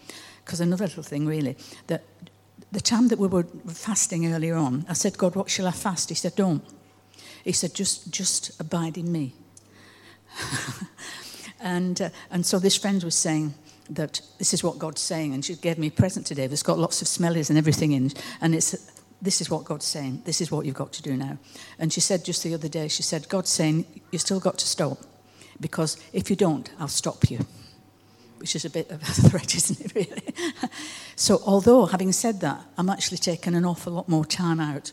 Because 0.43 0.61
another 0.61 0.85
little 0.85 1.03
thing, 1.03 1.25
really, 1.25 1.57
that 1.87 2.03
the 2.71 2.81
time 2.81 3.07
that 3.09 3.19
we 3.19 3.27
were 3.27 3.45
fasting 3.67 4.33
earlier 4.33 4.55
on, 4.55 4.85
I 4.89 4.93
said, 4.93 5.17
God, 5.17 5.35
what 5.35 5.49
shall 5.49 5.67
I 5.67 5.71
fast? 5.71 6.09
He 6.09 6.15
said, 6.15 6.35
Don't. 6.35 6.63
He 7.43 7.51
said, 7.51 7.73
Just, 7.73 8.11
just 8.11 8.59
abide 8.59 8.97
in 8.97 9.11
me. 9.11 9.33
and, 11.59 12.01
uh, 12.01 12.09
and 12.31 12.45
so 12.45 12.59
this 12.59 12.75
friend 12.75 13.03
was 13.03 13.15
saying, 13.15 13.53
that 13.89 14.21
this 14.37 14.53
is 14.53 14.63
what 14.63 14.79
God's 14.79 15.01
saying. 15.01 15.33
And 15.33 15.43
she 15.43 15.55
gave 15.55 15.77
me 15.77 15.87
a 15.87 15.91
present 15.91 16.25
today 16.25 16.47
that's 16.47 16.63
got 16.63 16.79
lots 16.79 17.01
of 17.01 17.07
smellies 17.07 17.49
and 17.49 17.57
everything 17.57 17.91
in. 17.91 18.11
And 18.41 18.55
it's, 18.55 18.91
this 19.21 19.41
is 19.41 19.49
what 19.49 19.65
God's 19.65 19.85
saying. 19.85 20.23
This 20.25 20.41
is 20.41 20.51
what 20.51 20.65
you've 20.65 20.75
got 20.75 20.93
to 20.93 21.01
do 21.01 21.15
now. 21.15 21.37
And 21.79 21.91
she 21.91 22.01
said 22.01 22.25
just 22.25 22.43
the 22.43 22.53
other 22.53 22.67
day, 22.67 22.87
she 22.87 23.03
said, 23.03 23.29
God's 23.29 23.49
saying, 23.49 23.85
you 24.11 24.19
still 24.19 24.39
got 24.39 24.57
to 24.59 24.67
stop. 24.67 24.99
Because 25.59 25.97
if 26.13 26.29
you 26.29 26.35
don't, 26.35 26.69
I'll 26.79 26.87
stop 26.87 27.29
you. 27.29 27.39
Which 28.37 28.55
is 28.55 28.65
a 28.65 28.69
bit 28.69 28.89
of 28.91 29.01
a 29.01 29.05
threat, 29.29 29.55
isn't 29.55 29.81
it, 29.81 29.95
really? 29.95 30.35
so, 31.15 31.41
although 31.45 31.85
having 31.85 32.11
said 32.11 32.41
that, 32.41 32.63
I'm 32.77 32.89
actually 32.89 33.17
taking 33.17 33.55
an 33.55 33.65
awful 33.65 33.93
lot 33.93 34.09
more 34.09 34.25
time 34.25 34.59
out 34.59 34.91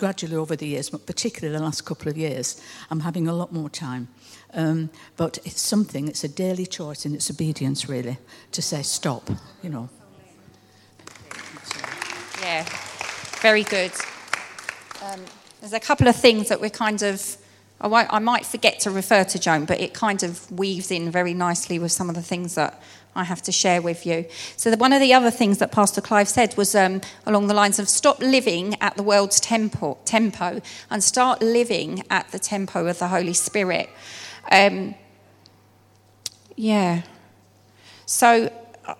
gradually 0.00 0.36
over 0.36 0.56
the 0.56 0.66
years, 0.66 0.90
but 0.90 1.06
particularly 1.06 1.56
the 1.56 1.62
last 1.62 1.82
couple 1.84 2.08
of 2.10 2.16
years, 2.16 2.60
I'm 2.90 3.00
having 3.00 3.28
a 3.28 3.34
lot 3.34 3.52
more 3.52 3.70
time 3.70 4.08
um, 4.54 4.90
but 5.16 5.38
it's 5.44 5.60
something, 5.60 6.08
it's 6.08 6.24
a 6.24 6.28
daily 6.28 6.66
choice 6.66 7.04
and 7.04 7.14
it's 7.14 7.30
obedience, 7.30 7.88
really, 7.88 8.18
to 8.52 8.62
say 8.62 8.82
stop, 8.82 9.30
you 9.62 9.70
know. 9.70 9.88
Yeah, 12.40 12.64
very 13.40 13.62
good. 13.62 13.92
Um, 15.04 15.20
there's 15.60 15.72
a 15.72 15.80
couple 15.80 16.08
of 16.08 16.16
things 16.16 16.48
that 16.48 16.60
we're 16.60 16.70
kind 16.70 17.02
of, 17.02 17.36
I, 17.80 18.06
I 18.10 18.18
might 18.18 18.44
forget 18.44 18.80
to 18.80 18.90
refer 18.90 19.24
to 19.24 19.38
Joan, 19.38 19.66
but 19.66 19.80
it 19.80 19.94
kind 19.94 20.22
of 20.22 20.50
weaves 20.50 20.90
in 20.90 21.10
very 21.10 21.34
nicely 21.34 21.78
with 21.78 21.92
some 21.92 22.08
of 22.08 22.14
the 22.14 22.22
things 22.22 22.54
that 22.56 22.82
I 23.14 23.24
have 23.24 23.42
to 23.42 23.52
share 23.52 23.82
with 23.82 24.06
you. 24.06 24.26
So, 24.56 24.70
the, 24.70 24.76
one 24.76 24.92
of 24.92 25.00
the 25.00 25.12
other 25.12 25.30
things 25.30 25.58
that 25.58 25.72
Pastor 25.72 26.00
Clive 26.00 26.28
said 26.28 26.56
was 26.56 26.74
um, 26.74 27.00
along 27.26 27.48
the 27.48 27.54
lines 27.54 27.78
of 27.78 27.88
stop 27.88 28.20
living 28.20 28.76
at 28.80 28.96
the 28.96 29.02
world's 29.02 29.40
tempo, 29.40 29.98
tempo 30.04 30.60
and 30.90 31.02
start 31.02 31.42
living 31.42 32.04
at 32.08 32.30
the 32.30 32.38
tempo 32.38 32.86
of 32.86 32.98
the 32.98 33.08
Holy 33.08 33.34
Spirit. 33.34 33.90
Um, 34.52 34.94
yeah. 36.54 37.02
So, 38.06 38.52
uh, 38.84 38.94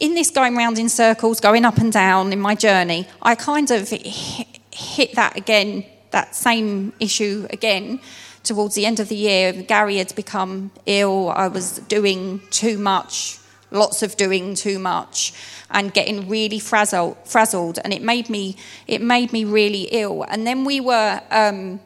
in 0.00 0.14
this 0.14 0.30
going 0.30 0.56
round 0.56 0.78
in 0.78 0.88
circles, 0.88 1.40
going 1.40 1.64
up 1.64 1.78
and 1.78 1.92
down 1.92 2.32
in 2.32 2.40
my 2.40 2.56
journey, 2.56 3.06
I 3.22 3.36
kind 3.36 3.70
of 3.70 3.88
hit 3.88 5.14
that 5.14 5.36
again, 5.36 5.86
that 6.10 6.34
same 6.34 6.92
issue 6.98 7.46
again 7.50 8.00
towards 8.46 8.74
the 8.74 8.86
end 8.86 9.00
of 9.00 9.08
the 9.08 9.16
year, 9.16 9.52
Gary 9.52 9.96
had 9.96 10.14
become 10.14 10.70
ill. 10.86 11.28
I 11.30 11.48
was 11.48 11.78
doing 11.80 12.40
too 12.50 12.78
much, 12.78 13.38
lots 13.70 14.02
of 14.02 14.16
doing 14.16 14.54
too 14.54 14.78
much, 14.78 15.34
and 15.70 15.92
getting 15.92 16.28
really 16.28 16.58
frazzled. 16.58 17.16
frazzled 17.24 17.78
and 17.84 17.92
it 17.92 18.02
made 18.02 18.30
me, 18.30 18.56
it 18.86 19.02
made 19.02 19.32
me 19.32 19.44
really 19.44 19.88
ill. 19.90 20.22
And 20.22 20.46
then 20.46 20.64
we 20.64 20.80
were 20.80 21.20
um, 21.30 21.80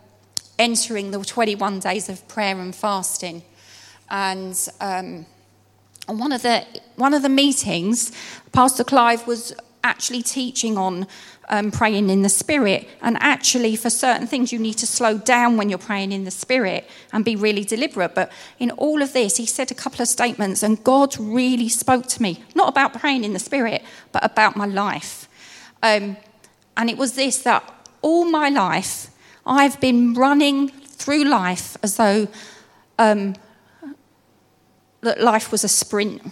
entering 0.59 1.11
the 1.11 1.25
21 1.25 1.81
days 1.81 2.09
of 2.09 2.27
prayer 2.29 2.59
and 2.61 2.75
fasting, 2.75 3.43
and. 4.09 4.57
Um, 4.81 5.27
on 6.09 6.19
one 6.19 6.33
of 6.33 6.43
the 6.43 6.67
one 6.97 7.15
of 7.15 7.23
the 7.23 7.29
meetings, 7.29 8.11
Pastor 8.51 8.83
Clive 8.83 9.29
was 9.29 9.55
actually 9.83 10.23
teaching 10.23 10.77
on 10.77 11.07
um, 11.51 11.71
praying 11.71 12.09
in 12.09 12.23
the 12.23 12.29
Spirit. 12.29 12.89
And 13.03 13.17
actually, 13.21 13.77
for 13.77 13.91
certain 13.91 14.27
things, 14.27 14.53
you 14.53 14.59
need 14.59 14.75
to 14.75 14.87
slow 14.87 15.19
down 15.19 15.57
when 15.57 15.69
you're 15.69 15.79
praying 15.79 16.13
in 16.13 16.25
the 16.25 16.31
Spirit 16.31 16.89
and 17.13 17.25
be 17.25 17.37
really 17.37 17.65
deliberate. 17.65 18.15
But 18.15 18.33
in 18.59 18.71
all 18.73 19.03
of 19.03 19.13
this, 19.13 19.37
he 19.37 19.47
said 19.47 19.71
a 19.71 19.75
couple 19.75 20.01
of 20.01 20.09
statements, 20.09 20.63
and 20.63 20.83
God 20.85 21.19
really 21.19 21.69
spoke 21.69 22.07
to 22.07 22.23
me, 22.23 22.43
not 22.55 22.69
about 22.69 22.95
praying 22.95 23.25
in 23.25 23.33
the 23.33 23.39
Spirit, 23.39 23.83
but 24.13 24.25
about 24.25 24.57
my 24.57 24.67
life. 24.67 25.29
Um, 25.83 26.17
and 26.77 26.89
it 26.89 26.97
was 26.97 27.15
this 27.15 27.39
that 27.43 27.89
all 28.03 28.25
my 28.25 28.49
life, 28.49 29.09
I've 29.45 29.81
been 29.81 30.15
running 30.15 30.69
through 30.69 31.25
life 31.25 31.77
as 31.83 31.97
though 31.97 32.29
um, 32.99 33.35
that 35.01 35.21
life 35.21 35.51
was 35.51 35.65
a 35.65 35.69
sprint. 35.69 36.23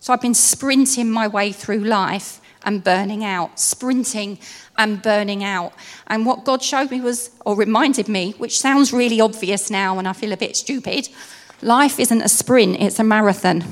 So 0.00 0.12
I've 0.12 0.20
been 0.20 0.34
sprinting 0.34 1.10
my 1.10 1.28
way 1.28 1.52
through 1.52 1.80
life 1.80 2.40
and 2.64 2.82
burning 2.82 3.24
out, 3.24 3.60
sprinting 3.60 4.38
and 4.76 5.02
burning 5.02 5.44
out. 5.44 5.72
And 6.06 6.26
what 6.26 6.44
God 6.44 6.62
showed 6.62 6.90
me 6.90 7.00
was, 7.00 7.30
or 7.44 7.54
reminded 7.54 8.08
me, 8.08 8.32
which 8.38 8.58
sounds 8.58 8.92
really 8.92 9.20
obvious 9.20 9.70
now 9.70 9.98
and 9.98 10.08
I 10.08 10.12
feel 10.12 10.32
a 10.32 10.36
bit 10.36 10.56
stupid 10.56 11.08
life 11.64 11.98
isn't 11.98 12.22
a 12.22 12.28
sprint, 12.28 12.80
it's 12.80 12.98
a 12.98 13.04
marathon. 13.04 13.64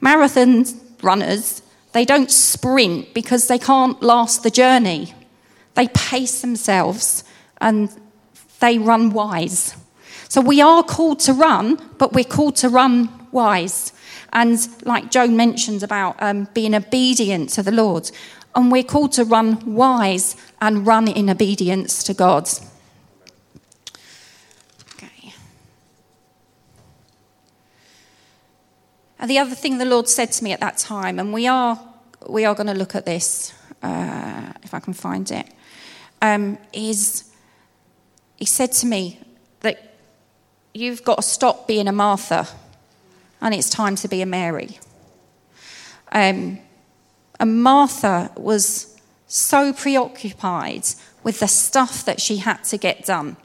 Marathon 0.00 0.64
runners, 1.02 1.62
they 1.92 2.04
don't 2.04 2.30
sprint 2.30 3.12
because 3.12 3.48
they 3.48 3.58
can't 3.58 4.00
last 4.02 4.42
the 4.42 4.50
journey. 4.50 5.14
They 5.74 5.88
pace 5.88 6.40
themselves 6.40 7.24
and 7.60 7.90
they 8.60 8.78
run 8.78 9.10
wise. 9.10 9.76
So 10.28 10.40
we 10.40 10.60
are 10.60 10.82
called 10.82 11.20
to 11.20 11.32
run, 11.32 11.78
but 11.98 12.12
we're 12.12 12.24
called 12.24 12.56
to 12.56 12.68
run 12.68 13.08
wise. 13.32 13.92
And 14.32 14.58
like 14.84 15.10
Joan 15.10 15.36
mentioned 15.36 15.82
about 15.82 16.16
um, 16.20 16.48
being 16.54 16.74
obedient 16.74 17.50
to 17.50 17.62
the 17.62 17.72
Lord, 17.72 18.10
and 18.54 18.70
we're 18.70 18.82
called 18.82 19.12
to 19.12 19.24
run 19.24 19.74
wise 19.74 20.36
and 20.60 20.86
run 20.86 21.08
in 21.08 21.30
obedience 21.30 22.02
to 22.04 22.14
God. 22.14 22.48
Okay. 24.94 25.32
And 29.18 29.30
the 29.30 29.38
other 29.38 29.54
thing 29.54 29.78
the 29.78 29.84
Lord 29.84 30.08
said 30.08 30.32
to 30.32 30.44
me 30.44 30.52
at 30.52 30.60
that 30.60 30.78
time, 30.78 31.18
and 31.18 31.32
we 31.32 31.46
are 31.46 31.78
we 32.28 32.44
are 32.44 32.54
going 32.54 32.66
to 32.66 32.74
look 32.74 32.94
at 32.94 33.06
this 33.06 33.54
uh, 33.82 34.52
if 34.62 34.74
I 34.74 34.80
can 34.80 34.92
find 34.92 35.30
it, 35.30 35.46
um, 36.20 36.58
is 36.72 37.30
He 38.36 38.44
said 38.44 38.72
to 38.72 38.86
me 38.86 39.20
that 39.60 39.94
you've 40.74 41.04
got 41.04 41.16
to 41.16 41.22
stop 41.22 41.66
being 41.66 41.88
a 41.88 41.92
Martha 41.92 42.46
and 43.40 43.54
it's 43.54 43.70
time 43.70 43.96
to 43.96 44.08
be 44.08 44.22
a 44.22 44.26
Mary. 44.26 44.78
Um, 46.12 46.58
and 47.38 47.62
Martha 47.62 48.30
was 48.36 48.96
so 49.26 49.72
preoccupied 49.72 50.84
with 51.22 51.40
the 51.40 51.48
stuff 51.48 52.04
that 52.04 52.20
she 52.20 52.38
had 52.38 52.64
to 52.64 52.78
get 52.78 53.04
done 53.04 53.36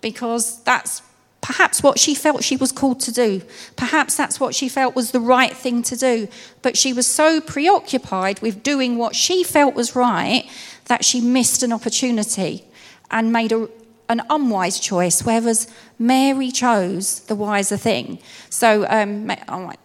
because 0.00 0.62
that's 0.64 1.02
perhaps 1.40 1.82
what 1.82 1.98
she 1.98 2.14
felt 2.14 2.44
she 2.44 2.56
was 2.56 2.70
called 2.70 3.00
to 3.00 3.12
do. 3.12 3.42
Perhaps 3.76 4.16
that's 4.16 4.38
what 4.38 4.54
she 4.54 4.68
felt 4.68 4.94
was 4.94 5.10
the 5.10 5.20
right 5.20 5.54
thing 5.56 5.82
to 5.82 5.96
do. 5.96 6.28
But 6.62 6.76
she 6.76 6.92
was 6.92 7.06
so 7.06 7.40
preoccupied 7.40 8.40
with 8.40 8.62
doing 8.62 8.96
what 8.96 9.16
she 9.16 9.42
felt 9.42 9.74
was 9.74 9.96
right 9.96 10.48
that 10.86 11.04
she 11.04 11.20
missed 11.20 11.62
an 11.62 11.72
opportunity 11.72 12.64
and 13.10 13.32
made 13.32 13.52
a, 13.52 13.68
an 14.12 14.22
unwise 14.30 14.78
choice, 14.78 15.24
whereas 15.24 15.66
Mary 15.98 16.50
chose 16.50 17.20
the 17.20 17.34
wiser 17.34 17.76
thing. 17.76 18.18
So 18.50 18.86
um, 18.88 19.30
I 19.30 19.58
might, 19.58 19.78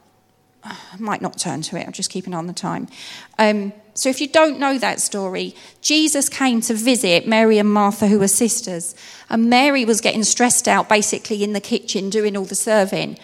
might 0.99 1.21
not 1.21 1.39
turn 1.39 1.61
to 1.63 1.77
it, 1.77 1.87
I'm 1.87 1.93
just 1.93 2.11
keeping 2.11 2.33
on 2.33 2.47
the 2.47 2.53
time. 2.53 2.87
Um, 3.39 3.73
so 3.93 4.09
if 4.09 4.21
you 4.21 4.27
don't 4.27 4.59
know 4.59 4.77
that 4.77 4.99
story, 4.99 5.55
Jesus 5.81 6.29
came 6.29 6.61
to 6.61 6.75
visit 6.75 7.27
Mary 7.27 7.57
and 7.57 7.71
Martha, 7.71 8.07
who 8.07 8.19
were 8.19 8.27
sisters. 8.27 8.93
And 9.27 9.49
Mary 9.49 9.85
was 9.85 10.01
getting 10.01 10.23
stressed 10.23 10.67
out 10.67 10.87
basically 10.87 11.43
in 11.43 11.53
the 11.53 11.59
kitchen 11.59 12.11
doing 12.11 12.37
all 12.37 12.45
the 12.45 12.53
serving. 12.53 13.17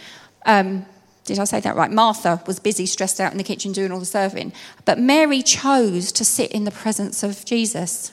Um, 0.48 0.88
did 1.26 1.38
I 1.38 1.44
say 1.44 1.60
that 1.60 1.76
right? 1.76 1.92
Martha 1.92 2.42
was 2.48 2.60
busy, 2.60 2.88
stressed 2.88 3.22
out 3.22 3.32
in 3.32 3.38
the 3.38 3.44
kitchen 3.44 3.72
doing 3.72 3.92
all 3.92 4.00
the 4.00 4.06
serving. 4.06 4.52
But 4.84 5.00
Mary 5.00 5.44
chose 5.44 6.12
to 6.14 6.26
sit 6.26 6.52
in 6.52 6.64
the 6.64 6.72
presence 6.72 7.22
of 7.22 7.46
Jesus. 7.46 8.12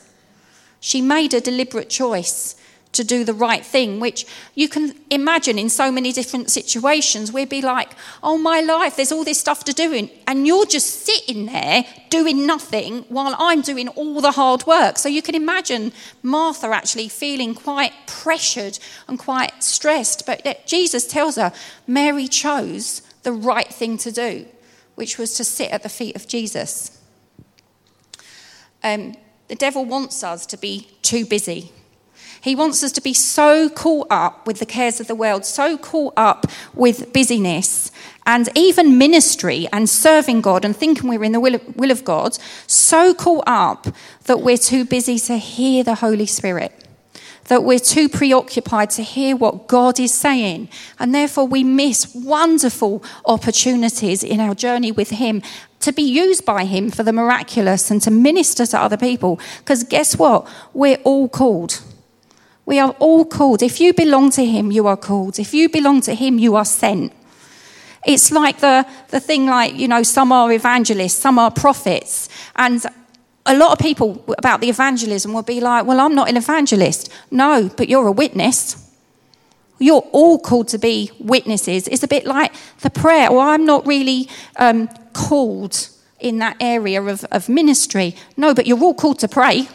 She 0.79 1.01
made 1.01 1.33
a 1.33 1.41
deliberate 1.41 1.89
choice 1.89 2.55
to 2.93 3.03
do 3.03 3.23
the 3.23 3.33
right 3.33 3.65
thing, 3.65 3.99
which 3.99 4.25
you 4.53 4.67
can 4.67 4.93
imagine 5.09 5.57
in 5.57 5.69
so 5.69 5.91
many 5.91 6.11
different 6.11 6.49
situations. 6.49 7.31
We'd 7.31 7.49
be 7.49 7.61
like, 7.61 7.91
oh, 8.21 8.37
my 8.37 8.59
life, 8.61 8.95
there's 8.95 9.11
all 9.11 9.23
this 9.23 9.39
stuff 9.39 9.63
to 9.65 9.73
do, 9.73 10.09
and 10.27 10.47
you're 10.47 10.65
just 10.65 11.05
sitting 11.05 11.45
there 11.45 11.85
doing 12.09 12.45
nothing 12.45 13.05
while 13.09 13.35
I'm 13.39 13.61
doing 13.61 13.87
all 13.89 14.19
the 14.21 14.31
hard 14.31 14.65
work. 14.65 14.97
So 14.97 15.07
you 15.07 15.21
can 15.21 15.35
imagine 15.35 15.93
Martha 16.21 16.67
actually 16.67 17.07
feeling 17.07 17.55
quite 17.55 17.93
pressured 18.07 18.77
and 19.07 19.17
quite 19.17 19.63
stressed. 19.63 20.25
But 20.25 20.65
Jesus 20.65 21.07
tells 21.07 21.35
her, 21.37 21.53
Mary 21.87 22.27
chose 22.27 23.01
the 23.23 23.31
right 23.31 23.71
thing 23.73 23.97
to 23.99 24.11
do, 24.11 24.45
which 24.95 25.17
was 25.17 25.33
to 25.35 25.43
sit 25.43 25.71
at 25.71 25.83
the 25.83 25.89
feet 25.89 26.15
of 26.15 26.27
Jesus. 26.27 26.97
Um, 28.83 29.15
the 29.47 29.55
devil 29.55 29.85
wants 29.85 30.23
us 30.23 30.45
to 30.47 30.57
be 30.57 30.87
too 31.01 31.25
busy 31.25 31.71
he 32.41 32.55
wants 32.55 32.83
us 32.83 32.91
to 32.93 33.01
be 33.01 33.13
so 33.13 33.69
caught 33.69 34.07
up 34.09 34.47
with 34.47 34.59
the 34.59 34.65
cares 34.65 34.99
of 34.99 35.07
the 35.07 35.15
world, 35.15 35.45
so 35.45 35.77
caught 35.77 36.13
up 36.17 36.47
with 36.73 37.13
busyness 37.13 37.91
and 38.25 38.49
even 38.55 38.97
ministry 38.97 39.67
and 39.71 39.87
serving 39.87 40.41
God 40.41 40.65
and 40.65 40.75
thinking 40.75 41.07
we're 41.07 41.23
in 41.23 41.31
the 41.31 41.39
will 41.39 41.55
of, 41.55 41.75
will 41.75 41.91
of 41.91 42.03
God, 42.03 42.37
so 42.67 43.13
caught 43.13 43.43
up 43.47 43.87
that 44.25 44.41
we're 44.41 44.57
too 44.57 44.85
busy 44.85 45.19
to 45.19 45.37
hear 45.37 45.83
the 45.83 45.95
Holy 45.95 46.25
Spirit 46.25 46.73
that 47.45 47.63
we're 47.65 47.79
too 47.79 48.07
preoccupied 48.07 48.89
to 48.89 49.03
hear 49.03 49.35
what 49.35 49.67
God 49.67 49.99
is 49.99 50.13
saying. 50.13 50.69
And 50.99 51.13
therefore, 51.13 51.45
we 51.45 51.65
miss 51.65 52.15
wonderful 52.15 53.03
opportunities 53.25 54.23
in 54.23 54.39
our 54.39 54.55
journey 54.55 54.93
with 54.93 55.09
Him 55.09 55.41
to 55.81 55.91
be 55.91 56.01
used 56.01 56.45
by 56.45 56.63
Him 56.63 56.89
for 56.89 57.03
the 57.03 57.11
miraculous 57.11 57.91
and 57.91 58.01
to 58.03 58.11
minister 58.11 58.65
to 58.67 58.79
other 58.79 58.95
people. 58.95 59.37
Because 59.57 59.83
guess 59.83 60.15
what? 60.15 60.47
We're 60.73 61.01
all 61.03 61.27
called. 61.27 61.81
We 62.71 62.79
are 62.79 62.95
all 62.99 63.25
called. 63.25 63.61
If 63.61 63.81
you 63.81 63.93
belong 63.93 64.29
to 64.31 64.45
Him, 64.45 64.71
you 64.71 64.87
are 64.87 64.95
called. 64.95 65.39
If 65.39 65.53
you 65.53 65.67
belong 65.67 65.99
to 66.03 66.15
Him, 66.15 66.39
you 66.39 66.55
are 66.55 66.63
sent. 66.63 67.11
It's 68.07 68.31
like 68.31 68.61
the, 68.61 68.87
the 69.09 69.19
thing 69.19 69.45
like, 69.45 69.75
you 69.75 69.89
know, 69.89 70.03
some 70.03 70.31
are 70.31 70.49
evangelists, 70.53 71.19
some 71.19 71.37
are 71.37 71.51
prophets. 71.51 72.29
And 72.55 72.81
a 73.45 73.57
lot 73.57 73.73
of 73.73 73.79
people 73.79 74.23
about 74.37 74.61
the 74.61 74.69
evangelism 74.69 75.33
will 75.33 75.43
be 75.43 75.59
like, 75.59 75.85
well, 75.85 75.99
I'm 75.99 76.15
not 76.15 76.29
an 76.29 76.37
evangelist. 76.37 77.11
No, 77.29 77.69
but 77.75 77.89
you're 77.89 78.07
a 78.07 78.11
witness. 78.13 78.89
You're 79.77 80.07
all 80.13 80.39
called 80.39 80.69
to 80.69 80.77
be 80.77 81.11
witnesses. 81.19 81.89
It's 81.89 82.03
a 82.03 82.07
bit 82.07 82.25
like 82.25 82.53
the 82.79 82.89
prayer, 82.89 83.33
well, 83.33 83.41
I'm 83.41 83.65
not 83.65 83.85
really 83.85 84.29
um, 84.55 84.87
called 85.11 85.89
in 86.21 86.37
that 86.37 86.55
area 86.61 87.03
of, 87.03 87.25
of 87.33 87.49
ministry. 87.49 88.15
No, 88.37 88.53
but 88.53 88.65
you're 88.65 88.79
all 88.79 88.93
called 88.93 89.19
to 89.19 89.27
pray. 89.27 89.67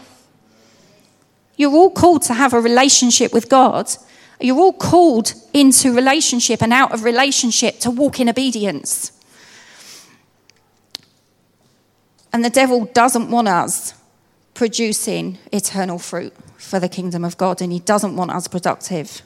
You're 1.56 1.72
all 1.72 1.90
called 1.90 2.22
to 2.22 2.34
have 2.34 2.52
a 2.52 2.60
relationship 2.60 3.32
with 3.32 3.48
God. 3.48 3.88
You're 4.40 4.58
all 4.58 4.72
called 4.72 5.32
into 5.54 5.94
relationship 5.94 6.62
and 6.62 6.72
out 6.72 6.92
of 6.92 7.04
relationship 7.04 7.80
to 7.80 7.90
walk 7.90 8.20
in 8.20 8.28
obedience. 8.28 9.12
And 12.32 12.44
the 12.44 12.50
devil 12.50 12.84
doesn't 12.92 13.30
want 13.30 13.48
us 13.48 13.94
producing 14.52 15.38
eternal 15.52 15.98
fruit 15.98 16.34
for 16.58 16.78
the 16.78 16.88
kingdom 16.88 17.24
of 17.24 17.38
God, 17.38 17.62
and 17.62 17.72
He 17.72 17.78
doesn't 17.78 18.16
want 18.16 18.30
us 18.30 18.48
productive. 18.48 19.22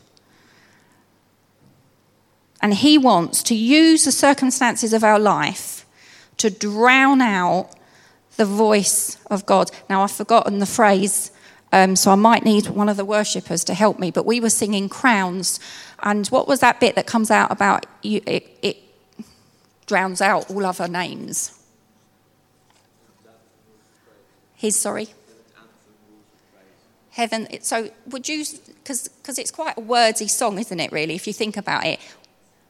And 2.60 2.74
He 2.74 2.98
wants 2.98 3.42
to 3.44 3.54
use 3.56 4.04
the 4.04 4.12
circumstances 4.12 4.92
of 4.92 5.02
our 5.02 5.18
life 5.18 5.86
to 6.36 6.50
drown 6.50 7.20
out 7.20 7.70
the 8.36 8.44
voice 8.44 9.18
of 9.30 9.44
God. 9.44 9.70
Now, 9.88 10.02
I've 10.02 10.12
forgotten 10.12 10.58
the 10.58 10.66
phrase, 10.66 11.30
um, 11.72 11.96
so 11.96 12.10
I 12.10 12.16
might 12.16 12.44
need 12.44 12.68
one 12.68 12.88
of 12.88 12.96
the 12.96 13.04
worshippers 13.04 13.62
to 13.64 13.74
help 13.74 13.98
me, 13.98 14.10
but 14.10 14.26
we 14.26 14.40
were 14.40 14.50
singing 14.50 14.88
crowns. 14.88 15.60
And 16.02 16.26
what 16.28 16.48
was 16.48 16.60
that 16.60 16.80
bit 16.80 16.96
that 16.96 17.06
comes 17.06 17.30
out 17.30 17.52
about 17.52 17.86
you, 18.02 18.20
it, 18.26 18.58
it 18.62 18.76
drowns 19.86 20.20
out 20.20 20.50
all 20.50 20.66
other 20.66 20.88
names? 20.88 21.56
His, 24.56 24.78
sorry? 24.78 25.08
Heaven. 27.12 27.48
So, 27.62 27.90
would 28.06 28.28
you, 28.28 28.44
because 28.82 29.38
it's 29.38 29.50
quite 29.50 29.76
a 29.76 29.80
wordy 29.80 30.28
song, 30.28 30.58
isn't 30.58 30.80
it, 30.80 30.92
really, 30.92 31.14
if 31.14 31.26
you 31.26 31.32
think 31.32 31.56
about 31.56 31.86
it? 31.86 32.00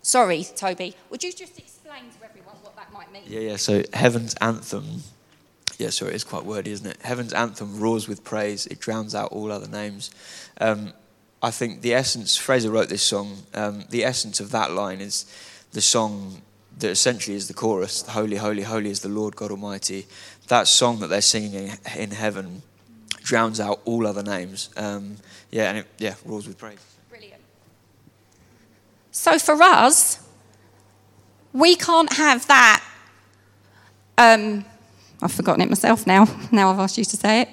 Sorry, 0.02 0.45
Toby. 0.45 0.95
Would 1.11 1.25
you 1.25 1.33
just 1.33 1.59
explain 1.59 2.04
to 2.19 2.25
everyone 2.25 2.54
what 2.62 2.76
that 2.76 2.92
might 2.92 3.12
mean? 3.12 3.23
Yeah, 3.26 3.40
yeah. 3.40 3.57
So, 3.57 3.83
Heaven's 3.92 4.35
anthem. 4.40 5.02
Yeah, 5.80 5.88
sorry, 5.88 6.12
it's 6.12 6.25
quite 6.25 6.44
wordy, 6.44 6.72
isn't 6.72 6.87
it? 6.87 6.99
Heaven's 7.00 7.32
anthem 7.32 7.80
roars 7.80 8.06
with 8.06 8.22
praise, 8.22 8.66
it 8.66 8.80
drowns 8.80 9.14
out 9.14 9.32
all 9.32 9.50
other 9.50 9.66
names. 9.66 10.10
Um, 10.60 10.92
I 11.42 11.50
think 11.50 11.80
the 11.80 11.94
essence, 11.94 12.37
Fraser 12.37 12.70
wrote 12.70 12.90
this 12.90 13.02
song, 13.02 13.44
um, 13.54 13.84
the 13.88 14.04
essence 14.04 14.40
of 14.40 14.50
that 14.50 14.72
line 14.72 15.00
is 15.00 15.25
the 15.72 15.80
song 15.80 16.42
that 16.80 16.90
essentially 16.90 17.34
is 17.34 17.49
the 17.49 17.54
chorus 17.54 18.06
Holy, 18.06 18.37
holy, 18.37 18.62
holy 18.62 18.90
is 18.90 19.00
the 19.00 19.08
Lord 19.08 19.37
God 19.37 19.50
Almighty. 19.50 20.06
That 20.49 20.68
song 20.68 21.00
that 21.00 21.06
they're 21.06 21.22
singing 21.22 21.70
in, 21.96 22.10
heaven 22.10 22.60
drowns 23.22 23.58
out 23.58 23.80
all 23.87 24.06
other 24.06 24.22
names. 24.22 24.68
Um, 24.76 25.16
yeah, 25.50 25.70
and 25.70 25.78
it 25.78 25.87
yeah, 25.96 26.14
roars 26.26 26.46
with 26.46 26.58
praise. 26.58 26.78
Brilliant. 27.08 27.40
So 29.12 29.38
for 29.38 29.62
us, 29.62 30.22
we 31.54 31.75
can't 31.75 32.12
have 32.12 32.46
that. 32.49 32.84
Um, 34.18 34.66
I've 35.22 35.32
forgotten 35.32 35.62
it 35.62 35.68
myself 35.68 36.06
now. 36.06 36.26
Now 36.52 36.70
I've 36.70 36.78
asked 36.78 36.98
you 36.98 37.04
to 37.04 37.16
say 37.16 37.42
it. 37.42 37.48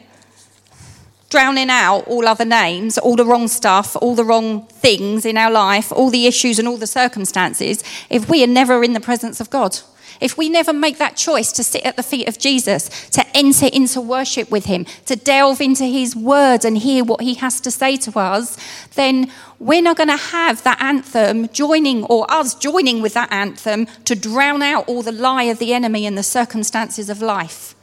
Drowning 1.29 1.69
out 1.69 2.07
all 2.07 2.25
other 2.25 2.45
names, 2.45 2.97
all 2.97 3.15
the 3.15 3.25
wrong 3.25 3.47
stuff, 3.49 3.97
all 4.01 4.15
the 4.15 4.23
wrong 4.23 4.65
things 4.67 5.25
in 5.25 5.37
our 5.37 5.51
life, 5.51 5.91
all 5.91 6.09
the 6.09 6.25
issues 6.25 6.57
and 6.57 6.67
all 6.67 6.77
the 6.77 6.87
circumstances, 6.87 7.83
if 8.09 8.29
we 8.29 8.43
are 8.43 8.47
never 8.47 8.83
in 8.83 8.93
the 8.93 9.01
presence 9.01 9.41
of 9.41 9.49
God. 9.49 9.79
If 10.19 10.37
we 10.37 10.49
never 10.49 10.73
make 10.73 10.97
that 10.97 11.15
choice 11.15 11.51
to 11.53 11.63
sit 11.63 11.83
at 11.83 11.95
the 11.95 12.03
feet 12.03 12.27
of 12.27 12.37
Jesus, 12.37 13.09
to 13.11 13.25
enter 13.35 13.67
into 13.67 14.01
worship 14.01 14.49
with 14.49 14.65
him, 14.65 14.85
to 15.05 15.15
delve 15.15 15.61
into 15.61 15.85
his 15.85 16.15
word 16.15 16.65
and 16.65 16.77
hear 16.77 17.03
what 17.03 17.21
he 17.21 17.35
has 17.35 17.61
to 17.61 17.71
say 17.71 17.97
to 17.97 18.19
us, 18.19 18.57
then 18.95 19.31
we're 19.59 19.81
not 19.81 19.97
going 19.97 20.09
to 20.09 20.17
have 20.17 20.63
that 20.63 20.81
anthem 20.81 21.49
joining 21.49 22.03
or 22.05 22.29
us 22.31 22.55
joining 22.55 23.01
with 23.01 23.13
that 23.13 23.31
anthem 23.31 23.85
to 24.05 24.15
drown 24.15 24.61
out 24.61 24.87
all 24.87 25.01
the 25.01 25.11
lie 25.11 25.43
of 25.43 25.59
the 25.59 25.73
enemy 25.73 26.05
and 26.05 26.17
the 26.17 26.23
circumstances 26.23 27.09
of 27.09 27.21
life. 27.21 27.75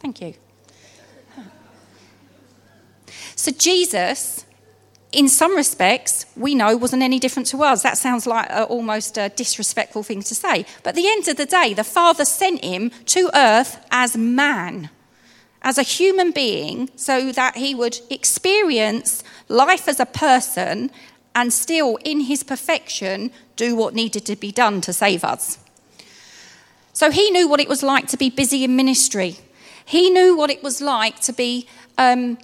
Thank 0.00 0.20
you. 0.20 0.34
So, 3.34 3.52
Jesus 3.52 4.45
in 5.16 5.30
some 5.30 5.56
respects, 5.56 6.26
we 6.36 6.54
know 6.54 6.76
wasn't 6.76 7.02
any 7.02 7.18
different 7.18 7.48
to 7.48 7.62
us. 7.62 7.82
That 7.82 7.96
sounds 7.96 8.26
like 8.26 8.50
a, 8.50 8.64
almost 8.64 9.16
a 9.16 9.30
disrespectful 9.30 10.02
thing 10.02 10.20
to 10.20 10.34
say. 10.34 10.66
But 10.82 10.90
at 10.90 10.94
the 10.94 11.08
end 11.08 11.26
of 11.28 11.38
the 11.38 11.46
day, 11.46 11.72
the 11.72 11.84
Father 11.84 12.26
sent 12.26 12.62
him 12.62 12.90
to 13.06 13.30
earth 13.34 13.82
as 13.90 14.14
man, 14.14 14.90
as 15.62 15.78
a 15.78 15.82
human 15.82 16.32
being, 16.32 16.90
so 16.96 17.32
that 17.32 17.56
he 17.56 17.74
would 17.74 17.98
experience 18.10 19.24
life 19.48 19.88
as 19.88 19.98
a 20.00 20.06
person 20.06 20.90
and 21.34 21.50
still, 21.50 21.96
in 22.04 22.20
his 22.20 22.42
perfection, 22.42 23.30
do 23.56 23.74
what 23.74 23.94
needed 23.94 24.26
to 24.26 24.36
be 24.36 24.52
done 24.52 24.82
to 24.82 24.92
save 24.92 25.24
us. 25.24 25.58
So 26.92 27.10
he 27.10 27.30
knew 27.30 27.48
what 27.48 27.60
it 27.60 27.68
was 27.68 27.82
like 27.82 28.06
to 28.08 28.18
be 28.18 28.28
busy 28.28 28.64
in 28.64 28.76
ministry. 28.76 29.38
He 29.86 30.10
knew 30.10 30.36
what 30.36 30.50
it 30.50 30.62
was 30.62 30.82
like 30.82 31.20
to 31.20 31.32
be 31.32 31.66
um, 31.96 32.36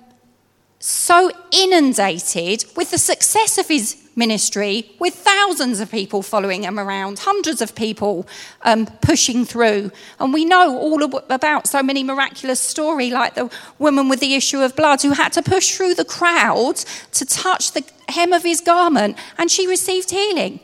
so 0.85 1.31
inundated 1.53 2.64
with 2.75 2.90
the 2.90 2.99
success 2.99 3.57
of 3.57 3.68
his 3.68 3.97
ministry, 4.16 4.90
with 4.99 5.14
thousands 5.14 5.79
of 5.79 5.90
people 5.90 6.23
following 6.23 6.64
him 6.64 6.77
around, 6.77 7.21
hundreds 7.21 7.62
of 7.62 7.77
people 7.77 8.27
um, 8.62 8.87
pushing 9.01 9.45
through. 9.45 9.92
And 10.18 10.35
we 10.35 10.45
know 10.45 10.77
all 10.77 11.05
about 11.31 11.68
so 11.68 11.85
many 11.85 12.03
miraculous 12.03 12.59
stories, 12.59 13.12
like 13.12 13.35
the 13.35 13.49
woman 13.79 14.09
with 14.09 14.18
the 14.18 14.35
issue 14.35 14.61
of 14.61 14.75
blood 14.75 15.01
who 15.03 15.12
had 15.12 15.33
to 15.35 15.42
push 15.42 15.77
through 15.77 15.95
the 15.95 16.05
crowd 16.05 16.79
to 17.12 17.25
touch 17.25 17.73
the 17.73 17.85
hem 18.09 18.33
of 18.33 18.42
his 18.42 18.61
garment, 18.61 19.16
and 19.38 19.53
she 19.53 19.68
received 19.68 20.11
healing. 20.11 20.59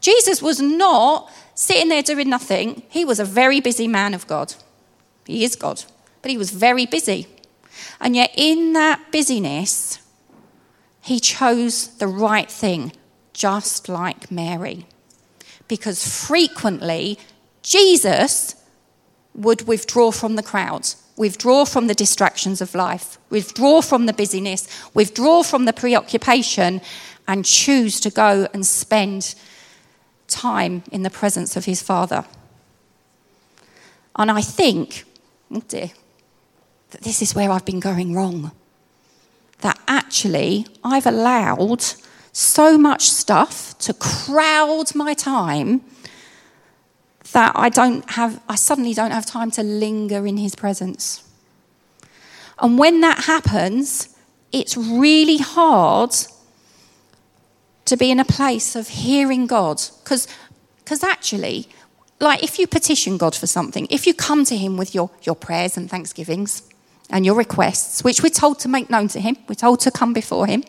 Jesus 0.00 0.42
was 0.42 0.60
not 0.60 1.32
sitting 1.54 1.88
there 1.88 2.02
doing 2.02 2.28
nothing. 2.28 2.82
He 2.90 3.06
was 3.06 3.18
a 3.18 3.24
very 3.24 3.60
busy 3.62 3.88
man 3.88 4.12
of 4.12 4.26
God. 4.26 4.52
He 5.24 5.44
is 5.44 5.56
God, 5.56 5.82
but 6.20 6.30
he 6.30 6.36
was 6.36 6.50
very 6.50 6.84
busy. 6.84 7.26
And 8.00 8.16
yet, 8.16 8.32
in 8.34 8.72
that 8.74 9.12
busyness, 9.12 9.98
he 11.00 11.20
chose 11.20 11.88
the 11.98 12.08
right 12.08 12.50
thing, 12.50 12.92
just 13.32 13.88
like 13.88 14.30
Mary. 14.30 14.86
Because 15.68 16.06
frequently, 16.26 17.18
Jesus 17.62 18.54
would 19.34 19.66
withdraw 19.66 20.10
from 20.10 20.36
the 20.36 20.42
crowds, 20.42 21.02
withdraw 21.16 21.64
from 21.64 21.86
the 21.86 21.94
distractions 21.94 22.60
of 22.60 22.74
life, 22.74 23.18
withdraw 23.30 23.80
from 23.80 24.06
the 24.06 24.12
busyness, 24.12 24.68
withdraw 24.94 25.42
from 25.42 25.64
the 25.64 25.72
preoccupation, 25.72 26.80
and 27.28 27.44
choose 27.44 28.00
to 28.00 28.10
go 28.10 28.48
and 28.52 28.66
spend 28.66 29.34
time 30.28 30.82
in 30.90 31.02
the 31.02 31.10
presence 31.10 31.56
of 31.56 31.64
his 31.64 31.82
Father. 31.82 32.24
And 34.16 34.30
I 34.30 34.40
think, 34.40 35.04
oh 35.50 35.62
dear, 35.68 35.90
that 36.96 37.04
this 37.04 37.20
is 37.20 37.34
where 37.34 37.50
I've 37.50 37.66
been 37.66 37.80
going 37.80 38.14
wrong. 38.14 38.52
That 39.60 39.78
actually 39.86 40.66
I've 40.82 41.06
allowed 41.06 41.84
so 42.32 42.78
much 42.78 43.10
stuff 43.10 43.76
to 43.80 43.92
crowd 43.92 44.94
my 44.94 45.12
time 45.12 45.82
that 47.32 47.52
I 47.54 47.68
don't 47.68 48.08
have 48.12 48.40
I 48.48 48.54
suddenly 48.54 48.94
don't 48.94 49.10
have 49.10 49.26
time 49.26 49.50
to 49.52 49.62
linger 49.62 50.26
in 50.26 50.38
his 50.38 50.54
presence. 50.54 51.22
And 52.58 52.78
when 52.78 53.02
that 53.02 53.24
happens, 53.24 54.16
it's 54.52 54.74
really 54.74 55.36
hard 55.36 56.12
to 57.84 57.96
be 57.96 58.10
in 58.10 58.18
a 58.18 58.24
place 58.24 58.74
of 58.74 58.88
hearing 58.88 59.46
God 59.46 59.82
because 60.02 60.26
because 60.78 61.02
actually 61.02 61.68
like 62.20 62.42
if 62.42 62.58
you 62.58 62.66
petition 62.66 63.18
God 63.18 63.34
for 63.34 63.46
something, 63.46 63.86
if 63.90 64.06
you 64.06 64.14
come 64.14 64.46
to 64.46 64.56
him 64.56 64.78
with 64.78 64.94
your, 64.94 65.10
your 65.24 65.34
prayers 65.34 65.76
and 65.76 65.90
thanksgivings, 65.90 66.62
and 67.10 67.24
your 67.24 67.34
requests, 67.34 68.02
which 68.02 68.22
we're 68.22 68.28
told 68.28 68.58
to 68.60 68.68
make 68.68 68.90
known 68.90 69.08
to 69.08 69.20
Him, 69.20 69.36
we're 69.48 69.54
told 69.54 69.80
to 69.80 69.90
come 69.90 70.12
before 70.12 70.46
Him. 70.46 70.64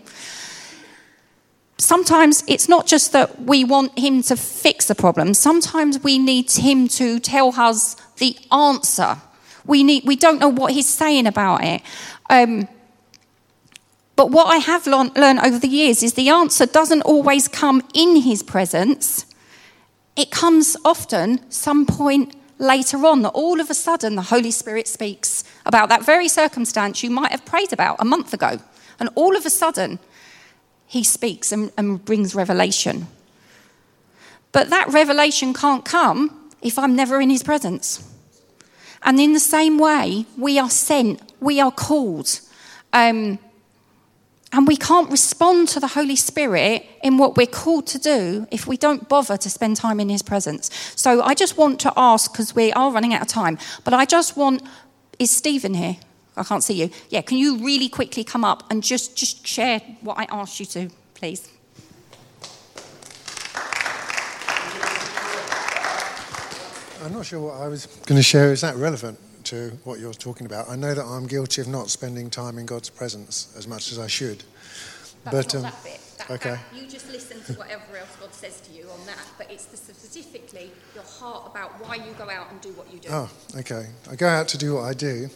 Sometimes 1.78 2.44
it's 2.48 2.68
not 2.68 2.88
just 2.88 3.12
that 3.12 3.42
we 3.42 3.64
want 3.64 3.98
Him 3.98 4.22
to 4.24 4.36
fix 4.36 4.86
the 4.86 4.96
problem, 4.96 5.34
sometimes 5.34 6.00
we 6.04 6.18
need 6.18 6.52
Him 6.52 6.88
to 6.90 7.20
tell 7.20 7.54
us 7.60 7.96
the 8.18 8.38
answer. 8.52 9.18
We, 9.66 9.84
need, 9.84 10.04
we 10.06 10.16
don't 10.16 10.40
know 10.40 10.50
what 10.50 10.74
He's 10.74 10.88
saying 10.88 11.28
about 11.28 11.64
it. 11.64 11.82
Um, 12.30 12.68
but 14.16 14.32
what 14.32 14.48
I 14.48 14.58
have 14.58 14.88
learned 14.88 15.40
over 15.40 15.60
the 15.60 15.68
years 15.68 16.02
is 16.02 16.14
the 16.14 16.30
answer 16.30 16.66
doesn't 16.66 17.04
always 17.04 17.48
come 17.48 17.84
in 17.94 18.22
His 18.22 18.42
presence, 18.44 19.26
it 20.16 20.32
comes 20.32 20.76
often 20.84 21.50
some 21.52 21.86
point 21.86 22.36
later 22.60 23.06
on 23.06 23.22
that 23.22 23.30
all 23.30 23.60
of 23.60 23.70
a 23.70 23.74
sudden 23.74 24.16
the 24.16 24.24
Holy 24.24 24.52
Spirit 24.52 24.88
speaks 24.88 25.44
about 25.66 25.90
that 25.90 26.06
very 26.06 26.28
circumstance 26.28 27.04
you 27.04 27.10
might 27.10 27.32
have 27.32 27.46
prayed 27.46 27.74
about 27.74 27.98
a 28.00 28.06
month 28.06 28.34
ago. 28.34 28.60
And 29.00 29.10
all 29.16 29.36
of 29.36 29.46
a 29.46 29.50
sudden, 29.50 30.00
he 30.88 31.04
speaks 31.04 31.52
and, 31.52 31.72
and 31.78 32.04
brings 32.04 32.34
revelation. 32.34 33.08
But 34.52 34.70
that 34.70 34.88
revelation 34.90 35.54
can't 35.54 35.86
come 35.86 36.50
if 36.62 36.80
I'm 36.80 36.96
never 36.96 37.22
in 37.22 37.30
his 37.30 37.44
presence. 37.44 38.04
And 39.04 39.20
in 39.20 39.34
the 39.34 39.40
same 39.40 39.78
way, 39.78 40.26
we 40.38 40.58
are 40.58 40.70
sent, 40.70 41.22
we 41.40 41.60
are 41.60 41.72
called. 41.72 42.40
Um, 42.94 43.38
and 44.54 44.68
we 44.68 44.78
can't 44.78 45.12
respond 45.12 45.68
to 45.70 45.80
the 45.80 45.88
Holy 45.88 46.16
Spirit 46.16 46.86
in 47.04 47.18
what 47.18 47.36
we're 47.36 47.46
called 47.46 47.86
to 47.88 48.00
do 48.00 48.48
if 48.50 48.66
we 48.66 48.78
don't 48.78 49.10
bother 49.10 49.38
to 49.38 49.50
spend 49.50 49.76
time 49.76 50.00
in 50.00 50.10
His 50.10 50.24
presence. 50.24 50.74
So 50.96 51.22
I 51.22 51.34
just 51.34 51.58
want 51.58 51.80
to 51.82 51.94
ask, 51.98 52.32
because 52.32 52.56
we 52.56 52.72
are 52.74 52.92
running 52.92 53.14
out 53.14 53.22
of 53.22 53.28
time, 53.28 53.58
but 53.84 53.94
I 53.94 54.06
just 54.06 54.38
want, 54.38 54.62
is 55.20 55.32
Stephen 55.32 55.74
here? 55.74 55.98
I 56.38 56.44
can't 56.44 56.64
see 56.64 56.76
you. 56.76 56.90
Yeah, 57.10 57.22
can 57.22 57.38
you 57.38 57.58
really 57.58 57.90
quickly 57.90 58.24
come 58.24 58.46
up 58.46 58.72
and 58.72 58.84
just, 58.84 59.18
just 59.18 59.46
share 59.46 59.80
what 60.02 60.18
I 60.18 60.28
asked 60.30 60.60
you 60.60 60.66
to, 60.68 60.90
please? 61.14 61.50
I'm 67.04 67.14
not 67.14 67.26
sure 67.26 67.40
what 67.40 67.56
I 67.56 67.68
was 67.68 67.86
going 68.06 68.18
to 68.18 68.24
share 68.24 68.52
is 68.52 68.62
that 68.62 68.76
relevant 68.76 69.20
to 69.48 69.72
what 69.86 70.00
you're 70.00 70.14
talking 70.14 70.46
about. 70.46 70.70
I 70.70 70.76
know 70.76 70.94
that 70.94 71.06
I'm 71.06 71.26
guilty 71.26 71.62
of 71.62 71.68
not 71.68 71.90
spending 71.90 72.30
time 72.30 72.58
in 72.58 72.66
God's 72.66 72.90
presence 72.90 73.54
as 73.58 73.68
much 73.68 73.92
as 73.92 74.00
I 74.00 74.08
should. 74.08 74.44
That's 75.24 75.54
but 75.54 75.54
not 75.54 75.56
um, 75.56 75.62
that 75.64 75.84
bit. 75.84 76.00
That, 76.18 76.32
okay. 76.32 76.50
that- 76.52 76.64
you 76.76 76.88
just 76.88 77.10
listen 77.10 77.42
to 77.46 77.54
whatever 77.54 77.98
else 77.98 78.16
God 78.20 78.34
says 78.34 78.60
to 78.62 78.72
you 78.74 78.90
on 78.90 79.06
that, 79.06 79.26
but 79.38 79.50
it's 79.50 79.66
the, 79.66 79.78
specifically 79.78 80.72
your 80.94 81.04
heart 81.04 81.44
about 81.50 81.72
why 81.82 81.96
you 81.96 82.12
go 82.18 82.30
out 82.30 82.52
and 82.52 82.60
do 82.60 82.70
what 82.74 82.92
you 82.92 83.00
do. 83.00 83.08
Oh, 83.12 83.30
okay. 83.58 83.88
I 84.10 84.16
go 84.16 84.28
out 84.28 84.48
to 84.50 84.58
do 84.58 84.76
what 84.76 84.84
I 84.84 84.94
do 84.94 85.30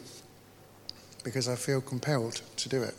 because 1.24 1.48
I 1.48 1.56
feel 1.56 1.80
compelled 1.80 2.42
to 2.58 2.70
do 2.70 2.84
it. 2.84 2.96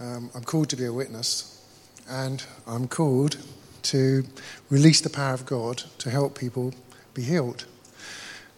Um, 0.00 0.30
I'm 0.34 0.44
called 0.44 0.70
to 0.70 0.76
be 0.76 0.86
a 0.86 0.92
witness, 0.92 1.62
and 2.08 2.44
I'm 2.66 2.88
called 2.88 3.36
to 3.82 4.24
release 4.70 5.02
the 5.02 5.10
power 5.10 5.34
of 5.34 5.44
God 5.44 5.82
to 5.98 6.10
help 6.10 6.38
people 6.38 6.72
be 7.12 7.22
healed 7.22 7.66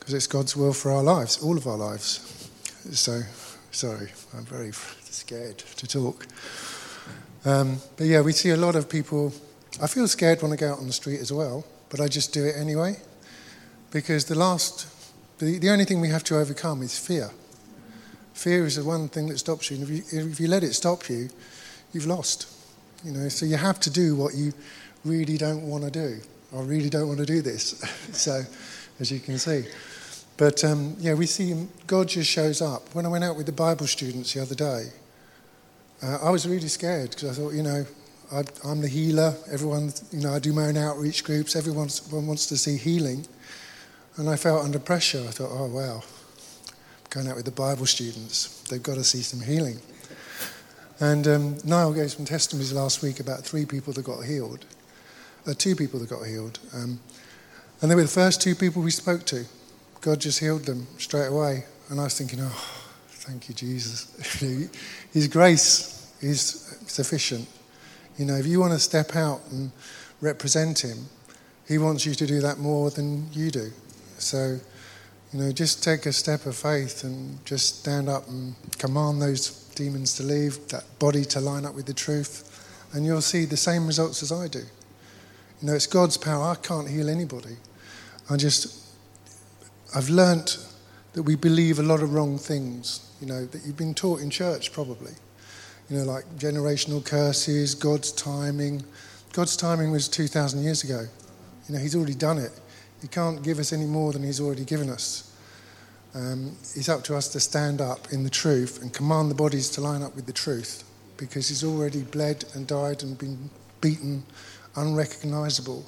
because 0.07 0.15
it's 0.15 0.29
God's 0.29 0.57
will 0.57 0.73
for 0.73 0.93
our 0.93 1.03
lives, 1.03 1.43
all 1.43 1.57
of 1.57 1.67
our 1.67 1.77
lives. 1.77 2.49
So, 2.93 3.23
sorry, 3.73 4.07
I'm 4.37 4.45
very 4.45 4.71
scared 4.71 5.59
to 5.59 5.87
talk. 5.89 6.29
Um, 7.45 7.79
but 7.97 8.07
yeah, 8.07 8.21
we 8.21 8.31
see 8.31 8.51
a 8.51 8.57
lot 8.57 8.77
of 8.77 8.89
people. 8.89 9.33
I 9.83 9.89
feel 9.89 10.07
scared 10.07 10.43
when 10.43 10.53
I 10.53 10.57
go 10.57 10.71
out 10.71 10.79
on 10.79 10.87
the 10.87 10.93
street 10.93 11.19
as 11.19 11.33
well, 11.33 11.67
but 11.89 11.99
I 11.99 12.07
just 12.07 12.33
do 12.33 12.45
it 12.45 12.55
anyway 12.57 12.99
because 13.91 14.27
the 14.27 14.37
last, 14.37 14.87
the, 15.39 15.59
the 15.59 15.71
only 15.71 15.85
thing 15.85 16.01
we 16.01 16.11
have 16.11 16.23
to 16.25 16.39
overcome 16.39 16.83
is 16.83 16.97
fear. 16.97 17.33
Fear 18.33 18.65
is 18.65 18.77
the 18.77 18.85
one 18.85 19.09
thing 19.09 19.27
that 19.27 19.39
stops 19.39 19.73
you, 19.73 19.79
and 19.79 19.91
if 19.91 20.13
you, 20.13 20.21
if 20.21 20.39
you 20.39 20.47
let 20.47 20.63
it 20.63 20.75
stop 20.75 21.09
you, 21.11 21.31
you've 21.93 22.07
lost. 22.07 22.47
You 23.05 23.11
know, 23.11 23.29
so 23.29 23.45
you 23.45 23.57
have 23.57 23.81
to 23.81 23.91
do 23.91 24.15
what 24.15 24.35
you 24.37 24.53
really 25.05 25.37
don't 25.37 25.63
want 25.69 25.83
to 25.83 25.91
do. 25.91 26.21
I 26.57 26.61
really 26.61 26.91
don't 26.91 27.09
want 27.09 27.19
to 27.19 27.27
do 27.27 27.43
this. 27.43 27.71
so, 28.13 28.45
as 29.01 29.11
you 29.11 29.19
can 29.19 29.37
see. 29.37 29.65
But 30.37 30.63
um, 30.65 30.97
yeah, 30.99 31.15
we 31.15 31.27
see 31.27 31.67
God 31.87 32.09
just 32.09 32.31
shows 32.31 32.61
up. 32.61 32.95
When 32.95 33.07
I 33.07 33.09
went 33.09 33.25
out 33.25 33.37
with 33.37 33.47
the 33.47 33.53
Bible 33.53 33.87
students 33.87 34.35
the 34.35 34.43
other 34.43 34.55
day, 34.55 34.91
uh, 36.03 36.19
I 36.23 36.31
was 36.31 36.47
really 36.47 36.69
scared 36.69 37.11
because 37.11 37.31
I 37.31 37.43
thought, 37.43 37.55
you 37.55 37.63
know, 37.63 37.87
I, 38.33 38.43
I'm 38.65 38.81
the 38.81 38.89
healer. 38.89 39.35
Everyone, 39.51 39.93
you 40.13 40.21
know, 40.21 40.35
I 40.35 40.39
do 40.39 40.53
my 40.53 40.67
own 40.67 40.77
outreach 40.77 41.25
groups. 41.25 41.57
Everyone 41.57 41.89
wants 42.11 42.47
to 42.47 42.57
see 42.57 42.77
healing. 42.77 43.27
And 44.17 44.29
I 44.29 44.37
felt 44.37 44.65
under 44.65 44.79
pressure. 44.79 45.25
I 45.27 45.31
thought, 45.31 45.51
oh, 45.51 45.67
wow, 45.67 46.03
going 47.11 47.29
out 47.29 47.37
with 47.37 47.45
the 47.45 47.51
Bible 47.51 47.87
students, 47.87 48.63
they've 48.63 48.83
got 48.83 48.95
to 48.95 49.05
see 49.05 49.23
some 49.23 49.41
healing. 49.41 49.79
And 50.99 51.29
um, 51.29 51.57
Niall 51.65 51.93
gave 51.93 52.11
some 52.13 52.25
testimonies 52.25 52.73
last 52.73 53.03
week 53.03 53.21
about 53.21 53.43
three 53.43 53.67
people 53.67 53.93
that 53.93 54.05
got 54.05 54.25
healed, 54.25 54.65
uh, 55.47 55.53
two 55.53 55.77
people 55.77 56.01
that 56.01 56.09
got 56.09 56.27
healed. 56.27 56.59
Um, 56.75 56.99
and 57.81 57.91
they 57.91 57.95
were 57.95 58.03
the 58.03 58.09
first 58.09 58.41
two 58.41 58.55
people 58.55 58.83
we 58.83 58.91
spoke 58.91 59.27
to. 59.27 59.45
God 60.07 60.21
just 60.21 60.39
healed 60.39 60.65
them 60.67 60.87
straight 60.99 61.27
away. 61.27 61.65
And 61.89 61.99
I 61.99 62.05
was 62.05 62.17
thinking, 62.17 62.39
oh, 62.41 62.65
thank 63.09 63.49
you, 63.49 63.57
Jesus. 63.57 64.07
His 65.13 65.27
grace 65.27 66.15
is 66.21 66.79
sufficient. 66.87 67.49
You 68.17 68.27
know, 68.27 68.37
if 68.37 68.47
you 68.47 68.61
want 68.61 68.73
to 68.73 68.79
step 68.79 69.17
out 69.17 69.41
and 69.51 69.73
represent 70.21 70.85
Him, 70.85 71.09
He 71.67 71.79
wants 71.79 72.07
you 72.07 72.15
to 72.15 72.25
do 72.25 72.41
that 72.43 72.59
more 72.59 72.89
than 72.91 73.27
you 73.33 73.51
do. 73.51 73.73
So, 74.19 74.61
you 75.33 75.41
know, 75.41 75.51
just 75.51 75.83
take 75.83 76.07
a 76.07 76.13
step 76.13 76.47
of 76.47 76.55
faith 76.55 77.03
and 77.03 77.45
just 77.45 77.81
stand 77.81 78.09
up 78.09 78.29
and 78.29 78.55
command 78.79 79.21
those 79.21 79.65
demons 79.75 80.15
to 80.19 80.23
leave, 80.23 80.69
that 80.69 80.85
body 81.01 81.25
to 81.25 81.41
line 81.41 81.67
up 81.67 81.75
with 81.75 81.87
the 81.87 81.95
truth, 81.95 82.89
and 82.93 83.05
you'll 83.05 83.21
see 83.21 83.45
the 83.45 83.57
same 83.57 83.89
results 83.89 84.23
as 84.23 84.31
I 84.31 84.47
do. 84.47 84.61
You 84.61 85.67
know, 85.67 85.75
it's 85.75 85.89
God's 85.89 86.17
power. 86.17 86.45
I 86.45 86.55
can't 86.55 86.89
heal 86.89 87.09
anybody. 87.09 87.57
I 88.31 88.37
just, 88.37 88.86
I've 89.95 90.11
learnt 90.11 90.59
that 91.13 91.23
we 91.23 91.35
believe 91.35 91.79
a 91.79 91.83
lot 91.83 92.03
of 92.03 92.13
wrong 92.13 92.39
things, 92.39 93.11
you 93.21 93.27
know, 93.27 93.47
that 93.47 93.65
you've 93.65 93.77
been 93.77 93.95
taught 93.95 94.21
in 94.21 94.31
church 94.31 94.73
probably. 94.73 95.13
You 95.89 95.99
know, 95.99 96.05
like 96.05 96.25
generational 96.37 97.05
curses, 97.05 97.75
God's 97.75 98.11
timing. 98.13 98.85
God's 99.33 99.57
timing 99.57 99.93
was 99.93 100.09
2,000 100.09 100.63
years 100.63 100.83
ago. 100.83 101.07
You 101.69 101.75
know, 101.75 101.81
He's 101.81 101.95
already 101.95 102.15
done 102.15 102.39
it. 102.39 102.51
He 103.01 103.09
can't 103.09 103.43
give 103.43 103.59
us 103.59 103.73
any 103.73 103.85
more 103.85 104.13
than 104.13 104.23
He's 104.23 104.41
already 104.41 104.65
given 104.65 104.91
us. 104.91 105.33
Um, 106.15 106.57
it's 106.75 106.89
up 106.89 107.05
to 107.05 107.17
us 107.17 107.29
to 107.29 107.41
stand 107.41 107.81
up 107.81 108.13
in 108.13 108.25
the 108.25 108.31
truth 108.31 108.83
and 108.83 108.93
command 108.93 109.31
the 109.31 109.35
bodies 109.35 109.69
to 109.71 109.81
line 109.81 110.03
up 110.03 110.17
with 110.17 110.27
the 110.27 110.33
truth 110.33 110.83
because 111.17 111.49
He's 111.49 111.63
already 111.63 112.03
bled 112.03 112.45
and 112.55 112.67
died 112.67 113.03
and 113.03 113.17
been 113.17 113.51
beaten, 113.81 114.25
unrecognizable. 114.75 115.85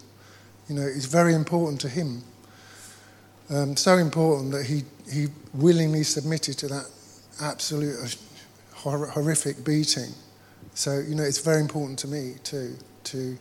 You 0.69 0.77
know, 0.77 0.87
it's 0.87 1.07
very 1.07 1.35
important 1.35 1.81
to 1.81 1.89
Him. 1.89 2.23
Um, 3.51 3.77
so 3.77 3.97
important 3.97 4.53
that 4.53 4.67
he, 4.67 4.83
he 5.11 5.29
willingly 5.55 6.03
submitted 6.03 6.59
to 6.59 6.69
that 6.69 6.91
absolute 7.41 8.17
hor- 8.75 9.07
horrific 9.07 9.65
beating. 9.65 10.13
So, 10.75 10.99
you 10.99 11.15
know, 11.15 11.23
it's 11.23 11.41
very 11.41 11.61
important 11.61 11.99
to 12.01 12.09
me 12.09 12.35
too 12.45 12.77
to, 13.05 13.39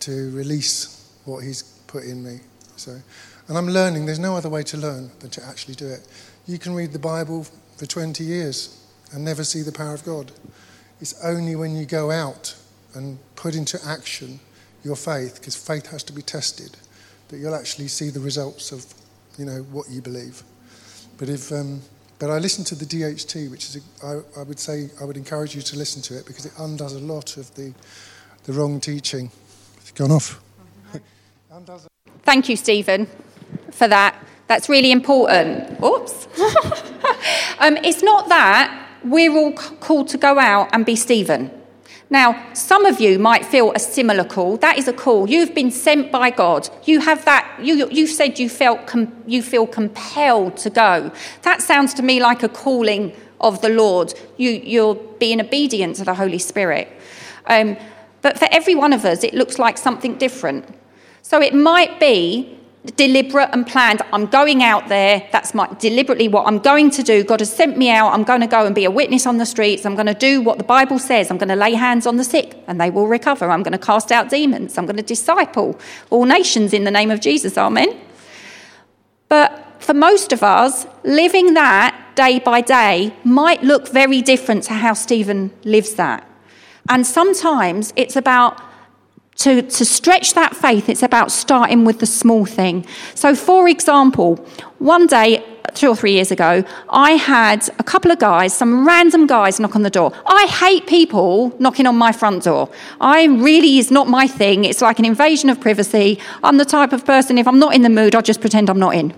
to 0.00 0.30
release 0.36 1.12
what 1.24 1.44
he's 1.44 1.62
put 1.86 2.04
in 2.04 2.24
me. 2.24 2.40
So, 2.76 3.00
and 3.46 3.56
I'm 3.56 3.68
learning, 3.68 4.06
there's 4.06 4.18
no 4.18 4.36
other 4.36 4.48
way 4.48 4.62
to 4.64 4.76
learn 4.76 5.10
than 5.20 5.30
to 5.30 5.44
actually 5.44 5.74
do 5.74 5.86
it. 5.86 6.06
You 6.46 6.58
can 6.58 6.74
read 6.74 6.92
the 6.92 6.98
Bible 6.98 7.46
for 7.76 7.86
20 7.86 8.24
years 8.24 8.84
and 9.12 9.24
never 9.24 9.44
see 9.44 9.62
the 9.62 9.72
power 9.72 9.94
of 9.94 10.04
God. 10.04 10.32
It's 11.00 11.14
only 11.24 11.54
when 11.54 11.76
you 11.76 11.86
go 11.86 12.10
out 12.10 12.54
and 12.94 13.18
put 13.36 13.54
into 13.54 13.78
action 13.86 14.40
your 14.84 14.96
faith, 14.96 15.36
because 15.36 15.56
faith 15.56 15.86
has 15.90 16.02
to 16.04 16.12
be 16.12 16.22
tested, 16.22 16.76
that 17.28 17.38
you'll 17.38 17.54
actually 17.54 17.88
see 17.88 18.10
the 18.10 18.20
results 18.20 18.72
of, 18.72 18.84
you 19.38 19.44
know, 19.44 19.58
what 19.70 19.88
you 19.90 20.00
believe. 20.00 20.42
But 21.18 21.28
if, 21.28 21.52
um, 21.52 21.82
but 22.18 22.30
I 22.30 22.38
listened 22.38 22.66
to 22.68 22.74
the 22.74 22.84
DHT, 22.84 23.50
which 23.50 23.64
is, 23.64 23.76
a, 23.76 24.06
I, 24.06 24.40
I 24.40 24.42
would 24.42 24.58
say, 24.58 24.90
I 25.00 25.04
would 25.04 25.16
encourage 25.16 25.54
you 25.54 25.62
to 25.62 25.76
listen 25.76 26.02
to 26.02 26.18
it 26.18 26.26
because 26.26 26.46
it 26.46 26.52
undoes 26.58 26.94
a 26.94 27.00
lot 27.00 27.36
of 27.36 27.54
the, 27.54 27.72
the 28.44 28.52
wrong 28.52 28.80
teaching. 28.80 29.30
It's 29.78 29.92
gone 29.92 30.10
off. 30.10 30.40
Thank 32.22 32.48
you, 32.48 32.56
Stephen, 32.56 33.06
for 33.70 33.88
that. 33.88 34.14
That's 34.46 34.68
really 34.68 34.90
important. 34.90 35.82
Oops. 35.82 36.26
um, 37.58 37.76
it's 37.78 38.02
not 38.02 38.28
that 38.28 38.86
we're 39.04 39.36
all 39.36 39.52
called 39.52 40.08
to 40.08 40.18
go 40.18 40.38
out 40.38 40.70
and 40.72 40.84
be 40.84 40.96
Stephen. 40.96 41.50
Now, 42.10 42.52
some 42.54 42.86
of 42.86 43.00
you 43.00 43.18
might 43.18 43.44
feel 43.44 43.72
a 43.72 43.78
similar 43.78 44.24
call. 44.24 44.56
That 44.56 44.78
is 44.78 44.88
a 44.88 44.92
call. 44.94 45.28
You've 45.28 45.54
been 45.54 45.70
sent 45.70 46.10
by 46.10 46.30
God. 46.30 46.68
You 46.84 47.00
have 47.00 47.24
that. 47.26 47.58
You, 47.62 47.88
you've 47.90 48.10
said 48.10 48.38
you 48.38 48.48
felt 48.48 48.86
com- 48.86 49.12
you 49.26 49.42
feel 49.42 49.66
compelled 49.66 50.56
to 50.58 50.70
go. 50.70 51.12
That 51.42 51.60
sounds 51.60 51.92
to 51.94 52.02
me 52.02 52.20
like 52.20 52.42
a 52.42 52.48
calling 52.48 53.12
of 53.40 53.60
the 53.60 53.68
Lord. 53.68 54.14
You, 54.38 54.50
you're 54.50 54.94
being 54.94 55.40
obedient 55.40 55.96
to 55.96 56.04
the 56.04 56.14
Holy 56.14 56.38
Spirit. 56.38 56.88
Um, 57.46 57.76
but 58.22 58.38
for 58.38 58.48
every 58.50 58.74
one 58.74 58.92
of 58.94 59.04
us, 59.04 59.22
it 59.22 59.34
looks 59.34 59.58
like 59.58 59.76
something 59.76 60.16
different. 60.16 60.66
So 61.22 61.42
it 61.42 61.54
might 61.54 62.00
be 62.00 62.57
deliberate 62.96 63.50
and 63.52 63.66
planned. 63.66 64.02
I'm 64.12 64.26
going 64.26 64.62
out 64.62 64.88
there. 64.88 65.28
That's 65.32 65.54
my 65.54 65.68
deliberately 65.78 66.28
what 66.28 66.46
I'm 66.46 66.58
going 66.58 66.90
to 66.92 67.02
do. 67.02 67.24
God 67.24 67.40
has 67.40 67.54
sent 67.54 67.76
me 67.76 67.90
out. 67.90 68.12
I'm 68.12 68.24
going 68.24 68.40
to 68.40 68.46
go 68.46 68.66
and 68.66 68.74
be 68.74 68.84
a 68.84 68.90
witness 68.90 69.26
on 69.26 69.38
the 69.38 69.46
streets. 69.46 69.84
I'm 69.84 69.94
going 69.94 70.06
to 70.06 70.14
do 70.14 70.40
what 70.40 70.58
the 70.58 70.64
Bible 70.64 70.98
says. 70.98 71.30
I'm 71.30 71.38
going 71.38 71.48
to 71.48 71.56
lay 71.56 71.74
hands 71.74 72.06
on 72.06 72.16
the 72.16 72.24
sick 72.24 72.56
and 72.66 72.80
they 72.80 72.90
will 72.90 73.06
recover. 73.06 73.50
I'm 73.50 73.62
going 73.62 73.72
to 73.72 73.78
cast 73.78 74.12
out 74.12 74.30
demons. 74.30 74.78
I'm 74.78 74.86
going 74.86 74.96
to 74.96 75.02
disciple 75.02 75.78
all 76.10 76.24
nations 76.24 76.72
in 76.72 76.84
the 76.84 76.90
name 76.90 77.10
of 77.10 77.20
Jesus. 77.20 77.58
Amen. 77.58 78.00
But 79.28 79.82
for 79.82 79.94
most 79.94 80.32
of 80.32 80.42
us, 80.42 80.86
living 81.04 81.54
that 81.54 81.94
day 82.14 82.38
by 82.38 82.60
day 82.60 83.14
might 83.24 83.62
look 83.62 83.88
very 83.88 84.22
different 84.22 84.64
to 84.64 84.74
how 84.74 84.92
Stephen 84.94 85.52
lives 85.64 85.94
that. 85.94 86.28
And 86.88 87.06
sometimes 87.06 87.92
it's 87.96 88.16
about 88.16 88.60
to, 89.38 89.62
to 89.62 89.84
stretch 89.84 90.34
that 90.34 90.56
faith, 90.56 90.88
it's 90.88 91.02
about 91.02 91.30
starting 91.30 91.84
with 91.84 92.00
the 92.00 92.06
small 92.06 92.44
thing. 92.44 92.84
So, 93.14 93.36
for 93.36 93.68
example, 93.68 94.36
one 94.78 95.06
day, 95.06 95.44
two 95.74 95.88
or 95.88 95.94
three 95.94 96.12
years 96.12 96.32
ago, 96.32 96.64
I 96.90 97.12
had 97.12 97.68
a 97.78 97.84
couple 97.84 98.10
of 98.10 98.18
guys, 98.18 98.52
some 98.52 98.84
random 98.84 99.28
guys, 99.28 99.60
knock 99.60 99.76
on 99.76 99.82
the 99.82 99.90
door. 99.90 100.12
I 100.26 100.46
hate 100.46 100.88
people 100.88 101.54
knocking 101.60 101.86
on 101.86 101.96
my 101.96 102.10
front 102.10 102.42
door. 102.42 102.68
I 103.00 103.26
really 103.26 103.78
is 103.78 103.92
not 103.92 104.08
my 104.08 104.26
thing. 104.26 104.64
It's 104.64 104.82
like 104.82 104.98
an 104.98 105.04
invasion 105.04 105.50
of 105.50 105.60
privacy. 105.60 106.18
I'm 106.42 106.56
the 106.56 106.64
type 106.64 106.92
of 106.92 107.04
person, 107.04 107.38
if 107.38 107.46
I'm 107.46 107.60
not 107.60 107.76
in 107.76 107.82
the 107.82 107.90
mood, 107.90 108.16
I'll 108.16 108.22
just 108.22 108.40
pretend 108.40 108.68
I'm 108.68 108.80
not 108.80 108.96
in. 108.96 109.14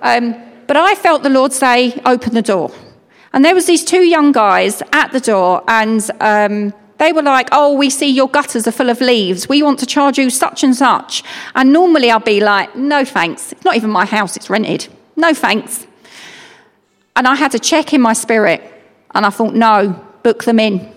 Um, 0.00 0.36
but 0.68 0.76
I 0.76 0.94
felt 0.94 1.24
the 1.24 1.30
Lord 1.30 1.52
say, 1.52 2.00
open 2.06 2.34
the 2.34 2.42
door. 2.42 2.70
And 3.32 3.44
there 3.44 3.54
was 3.54 3.66
these 3.66 3.84
two 3.84 4.02
young 4.02 4.30
guys 4.30 4.80
at 4.92 5.10
the 5.10 5.20
door, 5.20 5.64
and 5.66 6.08
um, 6.20 6.72
they 6.98 7.12
were 7.12 7.22
like, 7.22 7.48
"Oh, 7.52 7.74
we 7.74 7.90
see 7.90 8.08
your 8.08 8.28
gutters 8.28 8.66
are 8.66 8.72
full 8.72 8.90
of 8.90 9.00
leaves. 9.00 9.48
We 9.48 9.62
want 9.62 9.78
to 9.80 9.86
charge 9.86 10.18
you 10.18 10.30
such 10.30 10.62
and 10.64 10.76
such." 10.76 11.22
And 11.54 11.72
normally 11.72 12.10
I'll 12.10 12.20
be 12.20 12.40
like, 12.40 12.74
"No, 12.76 13.04
thanks. 13.04 13.52
It's 13.52 13.64
not 13.64 13.76
even 13.76 13.90
my 13.90 14.04
house. 14.04 14.36
It's 14.36 14.50
rented. 14.50 14.88
No, 15.16 15.34
thanks." 15.34 15.86
And 17.16 17.26
I 17.26 17.34
had 17.34 17.50
to 17.52 17.58
check 17.58 17.92
in 17.92 18.00
my 18.00 18.12
spirit, 18.12 18.62
and 19.14 19.24
I 19.26 19.30
thought, 19.30 19.54
"No, 19.54 20.04
book 20.22 20.44
them 20.44 20.60
in." 20.60 20.92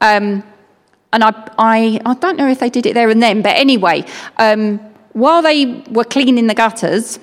Um, 0.00 0.42
and 1.12 1.24
I, 1.24 1.30
I, 1.58 2.00
I 2.06 2.14
don't 2.14 2.36
know 2.36 2.48
if 2.48 2.60
they 2.60 2.70
did 2.70 2.86
it 2.86 2.94
there 2.94 3.10
and 3.10 3.22
then, 3.22 3.42
but 3.42 3.56
anyway, 3.56 4.04
um, 4.38 4.78
while 5.12 5.42
they 5.42 5.82
were 5.90 6.04
cleaning 6.04 6.46
the 6.46 6.54
gutters, 6.54 7.18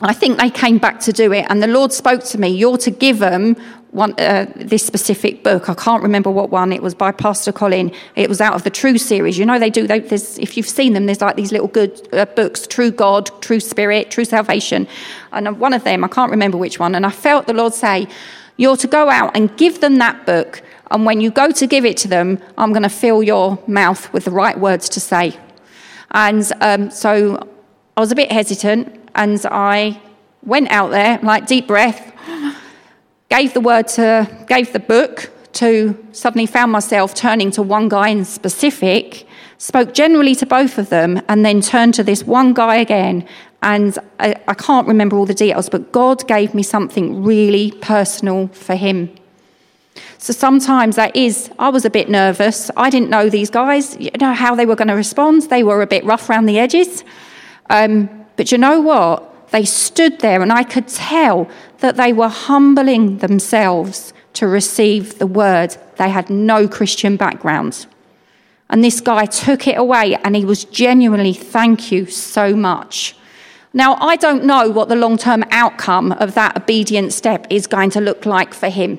I 0.00 0.12
think 0.12 0.38
they 0.38 0.50
came 0.50 0.78
back 0.78 0.98
to 1.00 1.12
do 1.12 1.32
it, 1.32 1.46
and 1.48 1.62
the 1.62 1.68
Lord 1.68 1.92
spoke 1.92 2.24
to 2.24 2.38
me. 2.38 2.48
You're 2.48 2.78
to 2.78 2.90
give 2.90 3.20
them 3.20 3.56
one, 3.92 4.12
uh, 4.18 4.46
this 4.56 4.84
specific 4.84 5.44
book. 5.44 5.68
I 5.68 5.74
can't 5.74 6.02
remember 6.02 6.32
what 6.32 6.50
one. 6.50 6.72
It 6.72 6.82
was 6.82 6.96
by 6.96 7.12
Pastor 7.12 7.52
Colin. 7.52 7.92
It 8.16 8.28
was 8.28 8.40
out 8.40 8.54
of 8.54 8.64
the 8.64 8.70
True 8.70 8.98
series. 8.98 9.38
You 9.38 9.46
know, 9.46 9.60
they 9.60 9.70
do. 9.70 9.86
They, 9.86 9.98
if 9.98 10.56
you've 10.56 10.68
seen 10.68 10.94
them, 10.94 11.06
there's 11.06 11.20
like 11.20 11.36
these 11.36 11.52
little 11.52 11.68
good 11.68 12.08
uh, 12.12 12.24
books: 12.24 12.66
True 12.66 12.90
God, 12.90 13.30
True 13.40 13.60
Spirit, 13.60 14.10
True 14.10 14.24
Salvation. 14.24 14.88
And 15.30 15.60
one 15.60 15.72
of 15.72 15.84
them, 15.84 16.02
I 16.02 16.08
can't 16.08 16.32
remember 16.32 16.58
which 16.58 16.80
one. 16.80 16.96
And 16.96 17.06
I 17.06 17.10
felt 17.10 17.46
the 17.46 17.54
Lord 17.54 17.72
say, 17.72 18.08
"You're 18.56 18.76
to 18.78 18.88
go 18.88 19.10
out 19.10 19.36
and 19.36 19.56
give 19.56 19.80
them 19.80 19.98
that 19.98 20.26
book. 20.26 20.60
And 20.90 21.06
when 21.06 21.20
you 21.20 21.30
go 21.30 21.52
to 21.52 21.66
give 21.68 21.84
it 21.84 21.96
to 21.98 22.08
them, 22.08 22.40
I'm 22.58 22.72
going 22.72 22.82
to 22.82 22.88
fill 22.88 23.22
your 23.22 23.62
mouth 23.68 24.12
with 24.12 24.24
the 24.24 24.32
right 24.32 24.58
words 24.58 24.88
to 24.88 25.00
say." 25.00 25.38
And 26.10 26.50
um, 26.60 26.90
so 26.90 27.48
I 27.96 28.00
was 28.00 28.10
a 28.10 28.16
bit 28.16 28.32
hesitant 28.32 29.03
and 29.14 29.44
I 29.50 30.00
went 30.44 30.70
out 30.70 30.90
there, 30.90 31.18
like 31.22 31.46
deep 31.46 31.66
breath, 31.66 32.12
gave 33.30 33.54
the 33.54 33.60
word 33.60 33.88
to, 33.88 34.28
gave 34.46 34.72
the 34.72 34.80
book 34.80 35.30
to, 35.54 35.96
suddenly 36.12 36.46
found 36.46 36.72
myself 36.72 37.14
turning 37.14 37.50
to 37.52 37.62
one 37.62 37.88
guy 37.88 38.08
in 38.08 38.24
specific, 38.24 39.26
spoke 39.58 39.94
generally 39.94 40.34
to 40.34 40.46
both 40.46 40.78
of 40.78 40.90
them, 40.90 41.22
and 41.28 41.44
then 41.44 41.60
turned 41.60 41.94
to 41.94 42.04
this 42.04 42.24
one 42.24 42.52
guy 42.54 42.76
again. 42.76 43.26
And 43.62 43.98
I, 44.20 44.34
I 44.46 44.54
can't 44.54 44.86
remember 44.86 45.16
all 45.16 45.26
the 45.26 45.34
details, 45.34 45.68
but 45.68 45.90
God 45.92 46.26
gave 46.28 46.54
me 46.54 46.62
something 46.62 47.24
really 47.24 47.72
personal 47.80 48.48
for 48.48 48.74
him. 48.74 49.14
So 50.18 50.32
sometimes 50.32 50.96
that 50.96 51.14
is, 51.14 51.50
I 51.58 51.68
was 51.68 51.84
a 51.84 51.90
bit 51.90 52.08
nervous. 52.08 52.70
I 52.76 52.90
didn't 52.90 53.10
know 53.10 53.30
these 53.30 53.50
guys, 53.50 53.96
you 53.98 54.10
know, 54.20 54.34
how 54.34 54.54
they 54.54 54.66
were 54.66 54.76
going 54.76 54.88
to 54.88 54.94
respond. 54.94 55.42
They 55.42 55.62
were 55.62 55.82
a 55.82 55.86
bit 55.86 56.04
rough 56.04 56.28
around 56.28 56.46
the 56.46 56.58
edges. 56.58 57.04
Um, 57.70 58.23
but 58.36 58.52
you 58.52 58.58
know 58.58 58.80
what? 58.80 59.50
They 59.50 59.64
stood 59.64 60.20
there, 60.20 60.42
and 60.42 60.52
I 60.52 60.64
could 60.64 60.88
tell 60.88 61.48
that 61.78 61.96
they 61.96 62.12
were 62.12 62.28
humbling 62.28 63.18
themselves 63.18 64.12
to 64.34 64.48
receive 64.48 65.18
the 65.18 65.26
word. 65.26 65.76
They 65.96 66.10
had 66.10 66.28
no 66.28 66.66
Christian 66.66 67.16
background. 67.16 67.86
And 68.68 68.82
this 68.82 69.00
guy 69.00 69.26
took 69.26 69.68
it 69.68 69.78
away, 69.78 70.16
and 70.16 70.34
he 70.34 70.44
was 70.44 70.64
genuinely, 70.64 71.32
thank 71.32 71.92
you 71.92 72.06
so 72.06 72.56
much. 72.56 73.16
Now, 73.72 73.96
I 74.00 74.16
don't 74.16 74.44
know 74.44 74.70
what 74.70 74.88
the 74.88 74.96
long 74.96 75.18
term 75.18 75.44
outcome 75.50 76.12
of 76.12 76.34
that 76.34 76.56
obedient 76.56 77.12
step 77.12 77.46
is 77.50 77.66
going 77.66 77.90
to 77.90 78.00
look 78.00 78.24
like 78.24 78.54
for 78.54 78.68
him. 78.68 78.98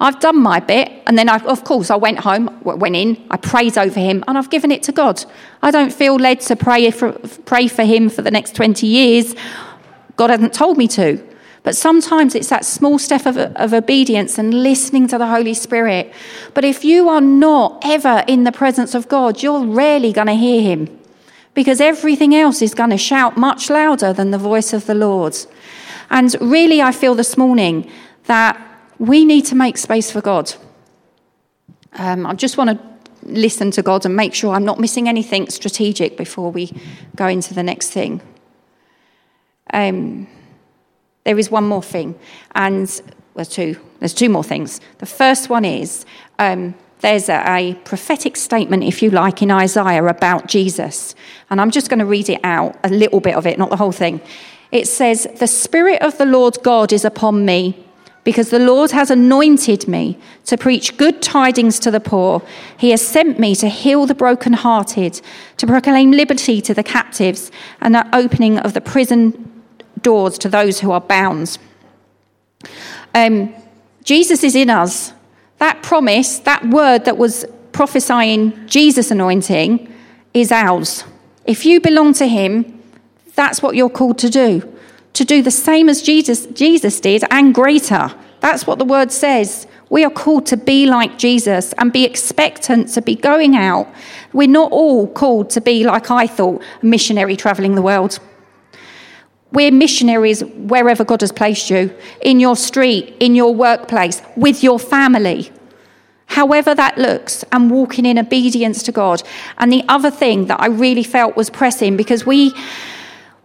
I've 0.00 0.18
done 0.18 0.38
my 0.38 0.60
bit, 0.60 0.90
and 1.06 1.18
then 1.18 1.28
I, 1.28 1.38
of 1.44 1.64
course 1.64 1.90
I 1.90 1.96
went 1.96 2.20
home, 2.20 2.58
went 2.62 2.96
in, 2.96 3.22
I 3.30 3.36
prayed 3.36 3.76
over 3.76 4.00
him, 4.00 4.24
and 4.26 4.38
I've 4.38 4.48
given 4.48 4.70
it 4.70 4.82
to 4.84 4.92
God. 4.92 5.22
I 5.62 5.70
don't 5.70 5.92
feel 5.92 6.16
led 6.16 6.40
to 6.42 6.56
pray 6.56 6.90
for, 6.90 7.12
pray 7.44 7.68
for 7.68 7.84
him 7.84 8.08
for 8.08 8.22
the 8.22 8.30
next 8.30 8.54
20 8.54 8.86
years. 8.86 9.34
God 10.16 10.30
hasn't 10.30 10.54
told 10.54 10.78
me 10.78 10.88
to. 10.88 11.22
But 11.62 11.76
sometimes 11.76 12.34
it's 12.34 12.48
that 12.48 12.64
small 12.64 12.98
step 12.98 13.26
of, 13.26 13.36
of 13.36 13.74
obedience 13.74 14.38
and 14.38 14.54
listening 14.62 15.06
to 15.08 15.18
the 15.18 15.26
Holy 15.26 15.52
Spirit. 15.52 16.12
But 16.54 16.64
if 16.64 16.84
you 16.84 17.10
are 17.10 17.20
not 17.20 17.82
ever 17.84 18.24
in 18.26 18.44
the 18.44 18.52
presence 18.52 18.94
of 18.94 19.08
God, 19.08 19.42
you're 19.42 19.66
rarely 19.66 20.12
going 20.12 20.28
to 20.28 20.34
hear 20.34 20.62
him 20.62 20.98
because 21.52 21.80
everything 21.80 22.34
else 22.34 22.62
is 22.62 22.72
going 22.72 22.90
to 22.90 22.96
shout 22.96 23.36
much 23.36 23.68
louder 23.68 24.14
than 24.14 24.30
the 24.30 24.38
voice 24.38 24.72
of 24.72 24.86
the 24.86 24.94
Lord. 24.94 25.36
And 26.08 26.34
really, 26.40 26.80
I 26.80 26.92
feel 26.92 27.14
this 27.14 27.36
morning 27.36 27.90
that 28.24 28.69
we 29.00 29.24
need 29.24 29.46
to 29.46 29.54
make 29.56 29.78
space 29.78 30.10
for 30.10 30.20
God. 30.20 30.52
Um, 31.94 32.26
I 32.26 32.34
just 32.34 32.58
want 32.58 32.70
to 32.70 32.90
listen 33.22 33.70
to 33.72 33.82
God 33.82 34.04
and 34.04 34.14
make 34.14 34.34
sure 34.34 34.54
I'm 34.54 34.64
not 34.64 34.78
missing 34.78 35.08
anything 35.08 35.48
strategic 35.48 36.16
before 36.16 36.52
we 36.52 36.70
go 37.16 37.26
into 37.26 37.54
the 37.54 37.62
next 37.62 37.90
thing. 37.90 38.20
Um, 39.72 40.28
there 41.24 41.38
is 41.38 41.50
one 41.50 41.66
more 41.66 41.82
thing, 41.82 42.18
and 42.54 42.88
well, 43.34 43.46
two. 43.46 43.76
There's 44.00 44.14
two 44.14 44.28
more 44.28 44.44
things. 44.44 44.80
The 44.98 45.06
first 45.06 45.48
one 45.48 45.64
is 45.64 46.04
um, 46.38 46.74
there's 47.00 47.28
a, 47.28 47.42
a, 47.46 47.74
prophetic 47.84 48.36
statement, 48.36 48.82
if 48.82 49.02
you 49.02 49.10
like, 49.10 49.42
in 49.42 49.50
Isaiah 49.50 50.04
about 50.04 50.46
Jesus, 50.46 51.14
and 51.48 51.60
I'm 51.60 51.70
just 51.70 51.88
going 51.88 52.00
to 52.00 52.06
read 52.06 52.28
it 52.28 52.40
out, 52.44 52.78
a 52.84 52.88
little 52.90 53.20
bit 53.20 53.34
of 53.34 53.46
it, 53.46 53.58
not 53.58 53.70
the 53.70 53.76
whole 53.76 53.92
thing. 53.92 54.20
It 54.72 54.88
says, 54.88 55.26
"The 55.38 55.46
Spirit 55.46 56.02
of 56.02 56.18
the 56.18 56.26
Lord 56.26 56.58
God 56.62 56.92
is 56.92 57.06
upon 57.06 57.46
me." 57.46 57.86
Because 58.24 58.50
the 58.50 58.58
Lord 58.58 58.90
has 58.90 59.10
anointed 59.10 59.88
me 59.88 60.18
to 60.44 60.58
preach 60.58 60.96
good 60.96 61.22
tidings 61.22 61.78
to 61.80 61.90
the 61.90 62.00
poor. 62.00 62.42
He 62.76 62.90
has 62.90 63.06
sent 63.06 63.38
me 63.38 63.54
to 63.56 63.68
heal 63.68 64.06
the 64.06 64.14
brokenhearted, 64.14 65.20
to 65.56 65.66
proclaim 65.66 66.10
liberty 66.10 66.60
to 66.60 66.74
the 66.74 66.82
captives, 66.82 67.50
and 67.80 67.94
the 67.94 68.06
opening 68.14 68.58
of 68.58 68.74
the 68.74 68.80
prison 68.80 69.62
doors 70.02 70.38
to 70.38 70.48
those 70.48 70.80
who 70.80 70.90
are 70.90 71.00
bound. 71.00 71.58
Um, 73.14 73.54
Jesus 74.04 74.44
is 74.44 74.54
in 74.54 74.70
us. 74.70 75.12
That 75.58 75.82
promise, 75.82 76.38
that 76.40 76.64
word 76.68 77.04
that 77.04 77.18
was 77.18 77.44
prophesying 77.72 78.66
Jesus' 78.66 79.10
anointing, 79.10 79.92
is 80.34 80.52
ours. 80.52 81.04
If 81.44 81.64
you 81.64 81.80
belong 81.80 82.12
to 82.14 82.26
Him, 82.26 82.82
that's 83.34 83.62
what 83.62 83.76
you're 83.76 83.90
called 83.90 84.18
to 84.18 84.30
do 84.30 84.76
to 85.14 85.24
do 85.24 85.42
the 85.42 85.50
same 85.50 85.88
as 85.88 86.02
Jesus, 86.02 86.46
Jesus 86.46 87.00
did 87.00 87.24
and 87.30 87.54
greater. 87.54 88.14
That's 88.40 88.66
what 88.66 88.78
the 88.78 88.84
word 88.84 89.12
says. 89.12 89.66
We 89.90 90.04
are 90.04 90.10
called 90.10 90.46
to 90.46 90.56
be 90.56 90.86
like 90.86 91.18
Jesus 91.18 91.72
and 91.74 91.92
be 91.92 92.04
expectant 92.04 92.88
to 92.90 93.02
be 93.02 93.16
going 93.16 93.56
out. 93.56 93.92
We're 94.32 94.48
not 94.48 94.70
all 94.70 95.08
called 95.08 95.50
to 95.50 95.60
be, 95.60 95.84
like 95.84 96.10
I 96.10 96.28
thought, 96.28 96.62
a 96.80 96.86
missionary 96.86 97.36
traveling 97.36 97.74
the 97.74 97.82
world. 97.82 98.20
We're 99.52 99.72
missionaries 99.72 100.44
wherever 100.44 101.04
God 101.04 101.22
has 101.22 101.32
placed 101.32 101.70
you 101.70 101.92
in 102.22 102.38
your 102.38 102.54
street, 102.54 103.16
in 103.18 103.34
your 103.34 103.52
workplace, 103.52 104.22
with 104.36 104.62
your 104.62 104.78
family, 104.78 105.50
however 106.26 106.72
that 106.72 106.96
looks, 106.96 107.44
and 107.50 107.68
walking 107.68 108.06
in 108.06 108.16
obedience 108.16 108.84
to 108.84 108.92
God. 108.92 109.24
And 109.58 109.72
the 109.72 109.82
other 109.88 110.10
thing 110.10 110.46
that 110.46 110.60
I 110.60 110.66
really 110.66 111.02
felt 111.02 111.36
was 111.36 111.50
pressing 111.50 111.96
because 111.96 112.24
we 112.24 112.54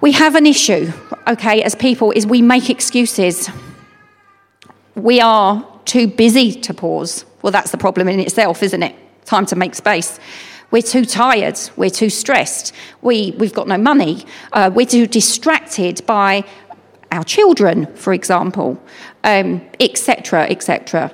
we 0.02 0.12
have 0.12 0.36
an 0.36 0.46
issue, 0.46 0.92
okay, 1.28 1.64
as 1.64 1.76
people, 1.76 2.12
is 2.12 2.28
we 2.28 2.42
make 2.42 2.70
excuses. 2.70 3.50
We 4.96 5.22
are 5.22 5.66
too 5.86 6.08
busy 6.08 6.52
to 6.52 6.74
pause. 6.74 7.26
Well, 7.42 7.52
that's 7.52 7.72
the 7.72 7.78
problem 7.78 8.08
in 8.08 8.20
itself, 8.20 8.62
isn't 8.64 8.84
it? 8.84 8.96
Time 9.26 9.46
to 9.48 9.56
make 9.56 9.76
space. 9.76 10.20
We're 10.72 10.82
too 10.82 11.06
tired. 11.06 11.58
We're 11.78 11.90
too 11.90 12.10
stressed. 12.10 12.74
We, 13.02 13.32
we've 13.38 13.54
got 13.54 13.68
no 13.68 13.78
money. 13.78 14.26
Uh, 14.52 14.72
we're 14.74 14.86
too 14.86 15.08
distracted 15.08 16.06
by 16.06 16.44
our 17.12 17.24
children, 17.24 17.86
for 17.96 18.14
example, 18.14 18.82
etc., 19.24 20.42
um, 20.44 20.52
etc. 20.52 21.12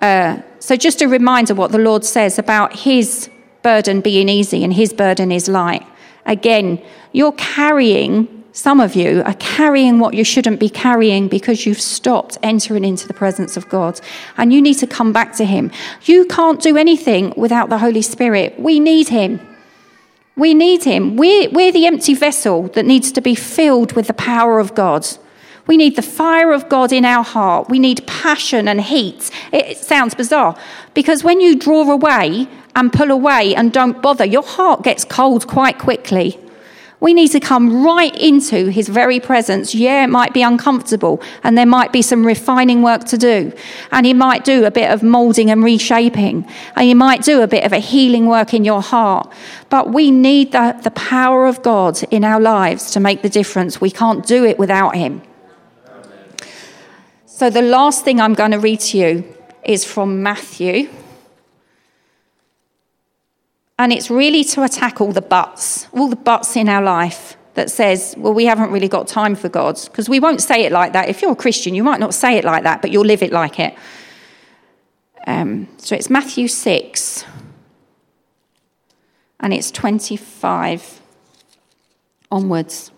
Et 0.00 0.04
uh, 0.04 0.42
so, 0.58 0.76
just 0.76 1.02
a 1.02 1.08
reminder 1.08 1.54
what 1.54 1.72
the 1.72 1.78
Lord 1.78 2.04
says 2.04 2.38
about 2.38 2.80
His 2.80 3.30
burden 3.62 4.00
being 4.00 4.28
easy 4.28 4.64
and 4.64 4.72
His 4.72 4.92
burden 4.92 5.32
is 5.32 5.48
light. 5.48 5.86
Again, 6.26 6.82
you're 7.12 7.32
carrying, 7.32 8.44
some 8.52 8.80
of 8.80 8.94
you 8.94 9.22
are 9.24 9.34
carrying 9.34 9.98
what 9.98 10.14
you 10.14 10.24
shouldn't 10.24 10.60
be 10.60 10.68
carrying 10.68 11.28
because 11.28 11.66
you've 11.66 11.80
stopped 11.80 12.38
entering 12.42 12.84
into 12.84 13.06
the 13.06 13.14
presence 13.14 13.56
of 13.56 13.68
God. 13.68 14.00
And 14.36 14.52
you 14.52 14.60
need 14.60 14.74
to 14.74 14.86
come 14.86 15.12
back 15.12 15.34
to 15.36 15.44
Him. 15.44 15.70
You 16.02 16.24
can't 16.26 16.60
do 16.60 16.76
anything 16.76 17.32
without 17.36 17.68
the 17.68 17.78
Holy 17.78 18.02
Spirit. 18.02 18.58
We 18.58 18.80
need 18.80 19.08
Him. 19.08 19.40
We 20.36 20.54
need 20.54 20.84
Him. 20.84 21.16
We're, 21.16 21.50
we're 21.50 21.72
the 21.72 21.86
empty 21.86 22.14
vessel 22.14 22.68
that 22.68 22.86
needs 22.86 23.12
to 23.12 23.20
be 23.20 23.34
filled 23.34 23.92
with 23.92 24.06
the 24.06 24.14
power 24.14 24.58
of 24.58 24.74
God. 24.74 25.06
We 25.66 25.76
need 25.76 25.94
the 25.94 26.02
fire 26.02 26.52
of 26.52 26.68
God 26.68 26.92
in 26.92 27.04
our 27.04 27.22
heart. 27.22 27.68
We 27.68 27.78
need 27.78 28.04
passion 28.06 28.66
and 28.66 28.80
heat. 28.80 29.30
It, 29.52 29.76
sounds 29.76 30.14
bizarre 30.14 30.58
because 30.94 31.22
when 31.22 31.40
you 31.40 31.56
draw 31.56 31.88
away 31.88 32.48
and 32.74 32.92
pull 32.92 33.10
away 33.10 33.54
and 33.54 33.72
don't 33.72 34.00
bother, 34.02 34.24
your 34.24 34.42
heart 34.42 34.82
gets 34.82 35.04
cold 35.04 35.46
quite 35.46 35.78
quickly. 35.78 36.38
We 37.00 37.14
need 37.14 37.28
to 37.28 37.40
come 37.40 37.82
right 37.82 38.14
into 38.14 38.66
his 38.68 38.88
very 38.88 39.20
presence. 39.20 39.74
Yeah, 39.74 40.04
it 40.04 40.08
might 40.08 40.34
be 40.34 40.42
uncomfortable 40.42 41.22
and 41.42 41.56
there 41.56 41.66
might 41.66 41.92
be 41.92 42.02
some 42.02 42.26
refining 42.26 42.82
work 42.82 43.04
to 43.04 43.16
do. 43.16 43.52
And 43.90 44.04
he 44.04 44.12
might 44.12 44.44
do 44.44 44.66
a 44.66 44.70
bit 44.70 44.90
of 44.90 45.02
molding 45.02 45.50
and 45.50 45.64
reshaping. 45.64 46.46
And 46.76 46.84
he 46.84 46.92
might 46.92 47.22
do 47.22 47.40
a 47.40 47.46
bit 47.46 47.64
of 47.64 47.72
a 47.72 47.78
healing 47.78 48.26
work 48.26 48.52
in 48.52 48.66
your 48.66 48.82
heart. 48.82 49.32
But 49.70 49.90
we 49.92 50.10
need 50.10 50.52
the, 50.52 50.78
the 50.82 50.90
power 50.90 51.46
of 51.46 51.62
God 51.62 52.02
in 52.10 52.22
our 52.22 52.40
lives 52.40 52.90
to 52.90 53.00
make 53.00 53.22
the 53.22 53.30
difference. 53.30 53.80
We 53.80 53.90
can't 53.90 54.26
do 54.26 54.44
it 54.44 54.58
without 54.58 54.94
him. 54.94 55.22
So 57.24 57.48
the 57.48 57.62
last 57.62 58.04
thing 58.04 58.20
I'm 58.20 58.34
going 58.34 58.50
to 58.50 58.58
read 58.58 58.80
to 58.80 58.98
you 58.98 59.34
is 59.64 59.86
from 59.86 60.22
Matthew 60.22 60.90
and 63.80 63.94
it's 63.94 64.10
really 64.10 64.44
to 64.44 64.62
attack 64.62 65.00
all 65.00 65.10
the 65.10 65.22
buts, 65.22 65.88
all 65.92 66.08
the 66.08 66.14
buts 66.14 66.54
in 66.54 66.68
our 66.68 66.82
life 66.82 67.38
that 67.54 67.70
says, 67.70 68.14
well, 68.18 68.34
we 68.34 68.44
haven't 68.44 68.70
really 68.70 68.88
got 68.88 69.08
time 69.08 69.34
for 69.34 69.48
God. 69.48 69.80
Because 69.86 70.06
we 70.06 70.20
won't 70.20 70.42
say 70.42 70.66
it 70.66 70.70
like 70.70 70.92
that. 70.92 71.08
If 71.08 71.22
you're 71.22 71.32
a 71.32 71.36
Christian, 71.36 71.74
you 71.74 71.82
might 71.82 71.98
not 71.98 72.12
say 72.12 72.36
it 72.36 72.44
like 72.44 72.64
that, 72.64 72.82
but 72.82 72.90
you'll 72.90 73.06
live 73.06 73.22
it 73.22 73.32
like 73.32 73.58
it. 73.58 73.74
Um, 75.26 75.66
so 75.78 75.94
it's 75.94 76.10
Matthew 76.10 76.46
6, 76.46 77.24
and 79.40 79.54
it's 79.54 79.70
25 79.70 81.00
onwards. 82.30 82.90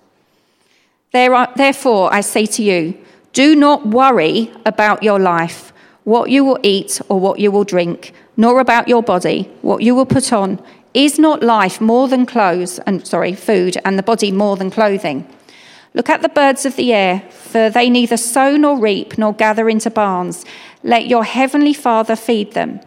There 1.12 1.32
are, 1.32 1.52
therefore, 1.54 2.12
I 2.12 2.22
say 2.22 2.44
to 2.46 2.62
you, 2.62 2.98
do 3.32 3.54
not 3.54 3.86
worry 3.86 4.52
about 4.66 5.04
your 5.04 5.20
life, 5.20 5.72
what 6.02 6.28
you 6.28 6.44
will 6.44 6.58
eat 6.64 7.00
or 7.08 7.20
what 7.20 7.38
you 7.38 7.52
will 7.52 7.64
drink, 7.64 8.12
nor 8.36 8.60
about 8.60 8.88
your 8.88 9.02
body, 9.02 9.50
what 9.62 9.82
you 9.82 9.94
will 9.94 10.06
put 10.06 10.32
on. 10.32 10.62
Is 10.94 11.18
not 11.18 11.42
life 11.42 11.80
more 11.80 12.06
than 12.06 12.26
clothes 12.26 12.78
and 12.80 13.06
sorry, 13.06 13.34
food, 13.34 13.78
and 13.84 13.98
the 13.98 14.02
body 14.02 14.30
more 14.30 14.56
than 14.56 14.70
clothing? 14.70 15.26
Look 15.94 16.08
at 16.08 16.22
the 16.22 16.28
birds 16.28 16.64
of 16.64 16.76
the 16.76 16.92
air, 16.92 17.22
for 17.30 17.70
they 17.70 17.90
neither 17.90 18.16
sow 18.16 18.56
nor 18.56 18.78
reap 18.78 19.18
nor 19.18 19.32
gather 19.32 19.68
into 19.68 19.90
barns. 19.90 20.44
Let 20.82 21.06
your 21.06 21.24
heavenly 21.24 21.74
Father 21.74 22.16
feed 22.16 22.52
them. 22.52 22.80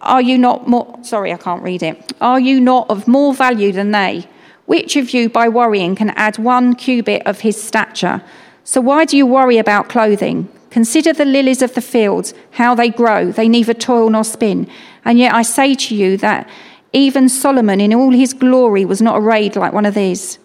Are 0.00 0.22
you 0.22 0.38
not 0.38 0.66
more 0.66 0.98
sorry, 1.02 1.32
I 1.32 1.36
can't 1.36 1.62
read 1.62 1.82
it. 1.82 2.12
Are 2.20 2.40
you 2.40 2.60
not 2.60 2.88
of 2.88 3.06
more 3.06 3.34
value 3.34 3.72
than 3.72 3.90
they? 3.90 4.26
Which 4.64 4.96
of 4.96 5.10
you 5.10 5.28
by 5.28 5.48
worrying 5.48 5.94
can 5.94 6.10
add 6.10 6.38
one 6.38 6.74
cubit 6.74 7.22
of 7.26 7.40
his 7.40 7.62
stature? 7.62 8.22
So 8.64 8.80
why 8.80 9.04
do 9.04 9.16
you 9.16 9.26
worry 9.26 9.58
about 9.58 9.88
clothing? 9.88 10.48
Consider 10.70 11.12
the 11.12 11.24
lilies 11.24 11.62
of 11.62 11.74
the 11.74 11.80
field, 11.80 12.32
how 12.52 12.74
they 12.74 12.90
grow, 12.90 13.32
they 13.32 13.48
neither 13.48 13.74
toil 13.74 14.08
nor 14.10 14.24
spin. 14.24 14.70
And 15.04 15.18
yet 15.18 15.34
I 15.34 15.42
say 15.42 15.74
to 15.74 15.94
you 15.94 16.16
that 16.18 16.48
even 16.92 17.28
Solomon 17.28 17.80
in 17.80 17.94
all 17.94 18.10
his 18.10 18.32
glory 18.32 18.84
was 18.84 19.02
not 19.02 19.18
arrayed 19.18 19.56
like 19.56 19.72
one 19.72 19.86
of 19.86 19.94
these. 19.94 20.38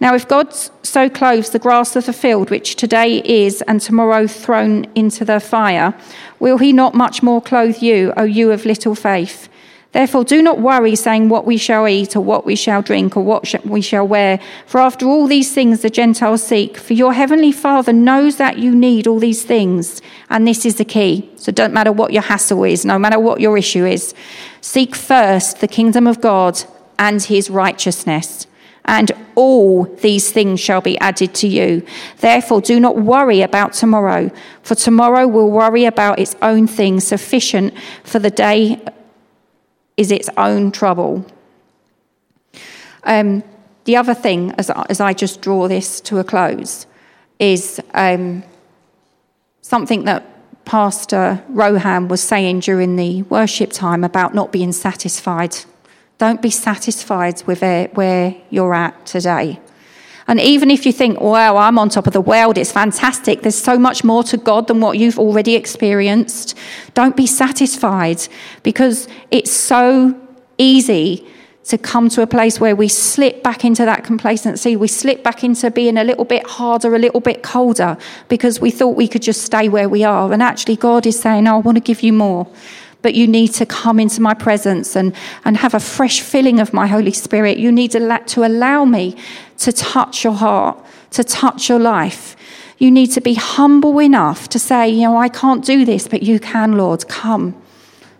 Now, 0.00 0.14
if 0.14 0.28
God 0.28 0.54
so 0.82 1.10
clothes 1.10 1.50
the 1.50 1.58
grass 1.58 1.96
of 1.96 2.06
the 2.06 2.12
field, 2.12 2.50
which 2.50 2.76
today 2.76 3.20
is 3.24 3.62
and 3.62 3.80
tomorrow 3.80 4.26
thrown 4.26 4.86
into 4.94 5.24
the 5.24 5.40
fire, 5.40 5.92
will 6.38 6.58
he 6.58 6.72
not 6.72 6.94
much 6.94 7.22
more 7.22 7.42
clothe 7.42 7.82
you, 7.82 8.12
O 8.16 8.22
you 8.22 8.52
of 8.52 8.64
little 8.64 8.94
faith? 8.94 9.48
Therefore, 9.92 10.22
do 10.22 10.42
not 10.42 10.60
worry, 10.60 10.94
saying 10.94 11.30
what 11.30 11.46
we 11.46 11.56
shall 11.56 11.88
eat, 11.88 12.14
or 12.14 12.20
what 12.20 12.44
we 12.44 12.54
shall 12.54 12.82
drink, 12.82 13.16
or 13.16 13.22
what 13.22 13.64
we 13.64 13.80
shall 13.80 14.06
wear. 14.06 14.38
For 14.66 14.80
after 14.80 15.06
all 15.06 15.26
these 15.26 15.54
things 15.54 15.80
the 15.80 15.88
Gentiles 15.88 16.42
seek. 16.42 16.76
For 16.76 16.92
your 16.92 17.14
heavenly 17.14 17.52
Father 17.52 17.92
knows 17.92 18.36
that 18.36 18.58
you 18.58 18.74
need 18.74 19.06
all 19.06 19.18
these 19.18 19.44
things. 19.44 20.02
And 20.28 20.46
this 20.46 20.66
is 20.66 20.76
the 20.76 20.84
key. 20.84 21.30
So, 21.36 21.52
don't 21.52 21.72
matter 21.72 21.90
what 21.90 22.12
your 22.12 22.22
hassle 22.22 22.64
is, 22.64 22.84
no 22.84 22.98
matter 22.98 23.18
what 23.18 23.40
your 23.40 23.56
issue 23.56 23.86
is. 23.86 24.14
Seek 24.60 24.94
first 24.94 25.60
the 25.60 25.68
kingdom 25.68 26.06
of 26.06 26.20
God 26.20 26.62
and 26.98 27.22
his 27.22 27.48
righteousness 27.48 28.46
and 28.88 29.12
all 29.34 29.84
these 29.84 30.32
things 30.32 30.58
shall 30.58 30.80
be 30.80 30.98
added 30.98 31.34
to 31.34 31.46
you. 31.46 31.84
Therefore, 32.20 32.62
do 32.62 32.80
not 32.80 32.96
worry 32.96 33.42
about 33.42 33.74
tomorrow, 33.74 34.30
for 34.62 34.74
tomorrow 34.74 35.28
will 35.28 35.50
worry 35.50 35.84
about 35.84 36.18
its 36.18 36.34
own 36.40 36.66
things. 36.66 37.06
Sufficient 37.06 37.74
for 38.02 38.18
the 38.18 38.30
day 38.30 38.82
is 39.98 40.10
its 40.10 40.30
own 40.38 40.72
trouble. 40.72 41.26
Um, 43.02 43.42
the 43.84 43.96
other 43.96 44.14
thing, 44.14 44.52
as, 44.52 44.70
as 44.70 45.00
I 45.00 45.12
just 45.12 45.42
draw 45.42 45.68
this 45.68 46.00
to 46.02 46.18
a 46.18 46.24
close, 46.24 46.86
is 47.38 47.80
um, 47.92 48.42
something 49.60 50.04
that 50.04 50.24
Pastor 50.64 51.42
Rohan 51.48 52.08
was 52.08 52.22
saying 52.22 52.60
during 52.60 52.96
the 52.96 53.22
worship 53.24 53.72
time 53.72 54.04
about 54.04 54.34
not 54.34 54.52
being 54.52 54.72
satisfied 54.72 55.56
don't 56.18 56.42
be 56.42 56.50
satisfied 56.50 57.42
with 57.46 57.62
where 57.94 58.34
you're 58.50 58.74
at 58.74 59.06
today. 59.06 59.60
And 60.28 60.38
even 60.40 60.70
if 60.70 60.84
you 60.84 60.92
think, 60.92 61.20
wow, 61.20 61.56
I'm 61.56 61.78
on 61.78 61.88
top 61.88 62.06
of 62.06 62.12
the 62.12 62.20
world, 62.20 62.58
it's 62.58 62.70
fantastic, 62.70 63.40
there's 63.40 63.56
so 63.56 63.78
much 63.78 64.04
more 64.04 64.22
to 64.24 64.36
God 64.36 64.68
than 64.68 64.80
what 64.80 64.98
you've 64.98 65.18
already 65.18 65.54
experienced, 65.54 66.56
don't 66.92 67.16
be 67.16 67.26
satisfied 67.26 68.20
because 68.62 69.08
it's 69.30 69.50
so 69.50 70.14
easy 70.58 71.26
to 71.64 71.78
come 71.78 72.08
to 72.08 72.22
a 72.22 72.26
place 72.26 72.60
where 72.60 72.74
we 72.76 72.88
slip 72.88 73.42
back 73.42 73.64
into 73.64 73.84
that 73.84 74.02
complacency. 74.02 74.74
We 74.74 74.88
slip 74.88 75.22
back 75.22 75.44
into 75.44 75.70
being 75.70 75.98
a 75.98 76.04
little 76.04 76.24
bit 76.24 76.46
harder, 76.46 76.94
a 76.94 76.98
little 76.98 77.20
bit 77.20 77.42
colder 77.42 77.98
because 78.28 78.58
we 78.58 78.70
thought 78.70 78.96
we 78.96 79.06
could 79.06 79.20
just 79.20 79.42
stay 79.42 79.68
where 79.68 79.88
we 79.88 80.02
are. 80.02 80.32
And 80.32 80.42
actually, 80.42 80.76
God 80.76 81.06
is 81.06 81.20
saying, 81.20 81.46
oh, 81.46 81.56
I 81.56 81.58
want 81.58 81.76
to 81.76 81.80
give 81.80 82.02
you 82.02 82.14
more 82.14 82.50
but 83.08 83.14
you 83.14 83.26
need 83.26 83.48
to 83.48 83.64
come 83.64 83.98
into 83.98 84.20
my 84.20 84.34
presence 84.34 84.94
and, 84.94 85.14
and 85.46 85.56
have 85.56 85.72
a 85.72 85.80
fresh 85.80 86.20
filling 86.20 86.60
of 86.60 86.74
my 86.74 86.86
Holy 86.86 87.10
Spirit. 87.10 87.56
You 87.56 87.72
need 87.72 87.92
to, 87.92 88.22
to 88.26 88.44
allow 88.44 88.84
me 88.84 89.16
to 89.60 89.72
touch 89.72 90.24
your 90.24 90.34
heart, 90.34 90.78
to 91.12 91.24
touch 91.24 91.70
your 91.70 91.78
life. 91.78 92.36
You 92.76 92.90
need 92.90 93.06
to 93.12 93.22
be 93.22 93.32
humble 93.32 93.98
enough 93.98 94.46
to 94.50 94.58
say, 94.58 94.90
you 94.90 95.04
know, 95.04 95.16
I 95.16 95.30
can't 95.30 95.64
do 95.64 95.86
this, 95.86 96.06
but 96.06 96.22
you 96.22 96.38
can, 96.38 96.72
Lord, 96.72 97.08
come. 97.08 97.54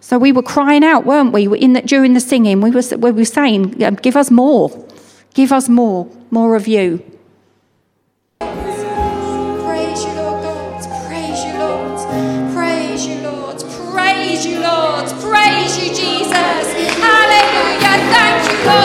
So 0.00 0.18
we 0.18 0.32
were 0.32 0.42
crying 0.42 0.84
out, 0.84 1.04
weren't 1.04 1.34
we? 1.34 1.46
In 1.58 1.74
the, 1.74 1.82
during 1.82 2.14
the 2.14 2.20
singing, 2.20 2.62
we 2.62 2.70
were, 2.70 2.82
we 2.96 3.10
were 3.10 3.26
saying, 3.26 3.72
give 4.00 4.16
us 4.16 4.30
more, 4.30 4.70
give 5.34 5.52
us 5.52 5.68
more, 5.68 6.10
more 6.30 6.56
of 6.56 6.66
you. 6.66 7.04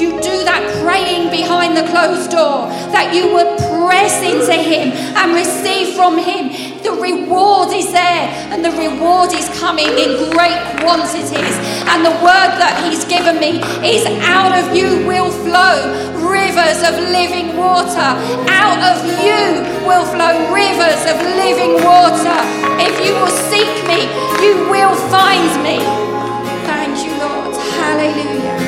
you 0.00 0.20
do 0.20 0.44
that 0.44 0.62
praying 0.82 1.30
behind 1.30 1.76
the 1.76 1.86
closed 1.90 2.30
door, 2.30 2.66
that 2.90 3.14
you 3.14 3.32
would 3.32 3.58
press 3.84 4.22
into 4.22 4.54
Him 4.54 4.90
and 5.16 5.34
receive 5.34 5.94
from 5.94 6.18
Him. 6.18 6.50
The 6.82 6.92
reward 6.92 7.72
is 7.72 7.92
there, 7.92 8.28
and 8.52 8.64
the 8.64 8.72
reward 8.72 9.32
is 9.32 9.48
coming 9.60 9.88
in 9.88 10.30
great 10.34 10.60
quantities. 10.82 11.56
And 11.88 12.04
the 12.04 12.14
word 12.24 12.52
that 12.60 12.84
He's 12.84 13.04
given 13.04 13.38
me 13.38 13.62
is 13.86 14.04
out 14.26 14.52
of 14.52 14.74
you 14.74 15.06
will 15.06 15.30
flow 15.30 16.14
rivers 16.24 16.80
of 16.82 16.96
living 17.12 17.56
water. 17.56 18.10
Out 18.50 18.80
of 18.82 19.04
you 19.22 19.62
will 19.86 20.04
flow 20.08 20.34
rivers 20.52 21.02
of 21.06 21.16
living 21.38 21.80
water. 21.84 22.38
If 22.80 22.94
you 23.04 23.12
will 23.14 23.34
seek 23.48 23.72
me, 23.86 24.08
you 24.42 24.68
will 24.70 24.94
find 25.08 25.52
me. 25.62 25.78
Thank 26.66 27.04
you, 27.04 27.12
Lord. 27.20 27.56
Hallelujah. 27.56 28.58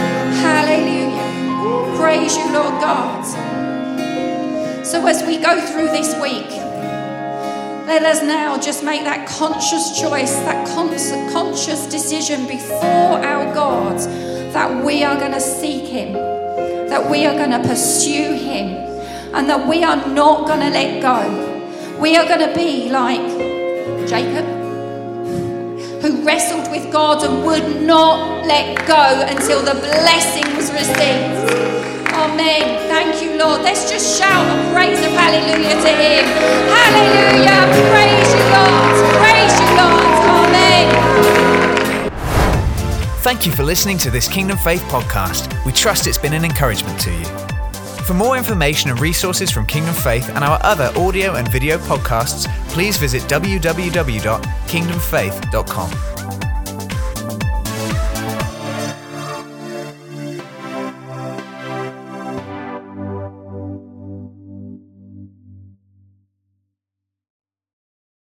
Hallelujah. 0.40 0.95
Praise 1.96 2.36
you, 2.36 2.52
Lord 2.52 2.80
God. 2.80 3.24
So 4.84 5.06
as 5.06 5.22
we 5.26 5.38
go 5.38 5.60
through 5.60 5.88
this 5.88 6.14
week, 6.20 6.50
let 7.86 8.02
us 8.02 8.22
now 8.22 8.58
just 8.58 8.84
make 8.84 9.04
that 9.04 9.28
conscious 9.28 9.98
choice, 9.98 10.34
that 10.40 10.66
conscious 10.68 11.86
decision 11.86 12.46
before 12.46 13.24
our 13.24 13.52
God 13.54 13.98
that 14.52 14.84
we 14.84 15.04
are 15.04 15.18
going 15.18 15.32
to 15.32 15.40
seek 15.40 15.84
Him 15.84 16.36
that 16.88 17.10
we 17.10 17.26
are 17.26 17.34
going 17.34 17.50
to 17.50 17.68
pursue 17.68 18.32
Him 18.32 18.68
and 19.34 19.50
that 19.50 19.68
we 19.68 19.82
are 19.82 19.96
not 20.08 20.46
going 20.46 20.60
to 20.60 20.70
let 20.70 21.02
go. 21.02 21.98
We 22.00 22.16
are 22.16 22.26
going 22.26 22.48
to 22.48 22.54
be 22.54 22.88
like 22.88 23.20
Jacob, 24.08 24.46
who 26.00 26.24
wrestled 26.24 26.70
with 26.70 26.90
God 26.92 27.24
and 27.24 27.44
would 27.44 27.82
not 27.82 28.46
let 28.46 28.86
go 28.86 29.26
until 29.28 29.60
the 29.60 29.74
blessing 29.74 30.56
was 30.56 30.72
received. 30.72 31.65
Amen. 32.26 32.88
Thank 32.88 33.22
you, 33.22 33.38
Lord. 33.38 33.62
Let's 33.62 33.88
just 33.88 34.18
shout 34.18 34.44
a 34.46 34.72
praise 34.72 34.98
of 34.98 35.12
hallelujah 35.12 35.80
to 35.80 35.88
Him. 35.88 36.24
Hallelujah. 36.74 37.70
Praise 37.92 38.34
you, 38.34 38.42
Lord. 38.50 38.94
Praise 39.22 39.54
you, 39.60 39.66
Lord. 39.78 40.02
Amen. 40.34 40.86
Thank 43.22 43.46
you 43.46 43.52
for 43.52 43.62
listening 43.62 43.98
to 43.98 44.10
this 44.10 44.26
Kingdom 44.28 44.58
Faith 44.58 44.82
podcast. 44.82 45.64
We 45.64 45.70
trust 45.72 46.08
it's 46.08 46.18
been 46.18 46.32
an 46.32 46.44
encouragement 46.44 46.98
to 47.00 47.12
you. 47.12 47.24
For 48.04 48.14
more 48.14 48.36
information 48.36 48.90
and 48.90 49.00
resources 49.00 49.50
from 49.50 49.66
Kingdom 49.66 49.94
Faith 49.94 50.28
and 50.28 50.44
our 50.44 50.60
other 50.62 50.92
audio 50.96 51.34
and 51.34 51.48
video 51.48 51.78
podcasts, 51.78 52.46
please 52.68 52.96
visit 52.96 53.22
www.kingdomfaith.com. 53.22 56.15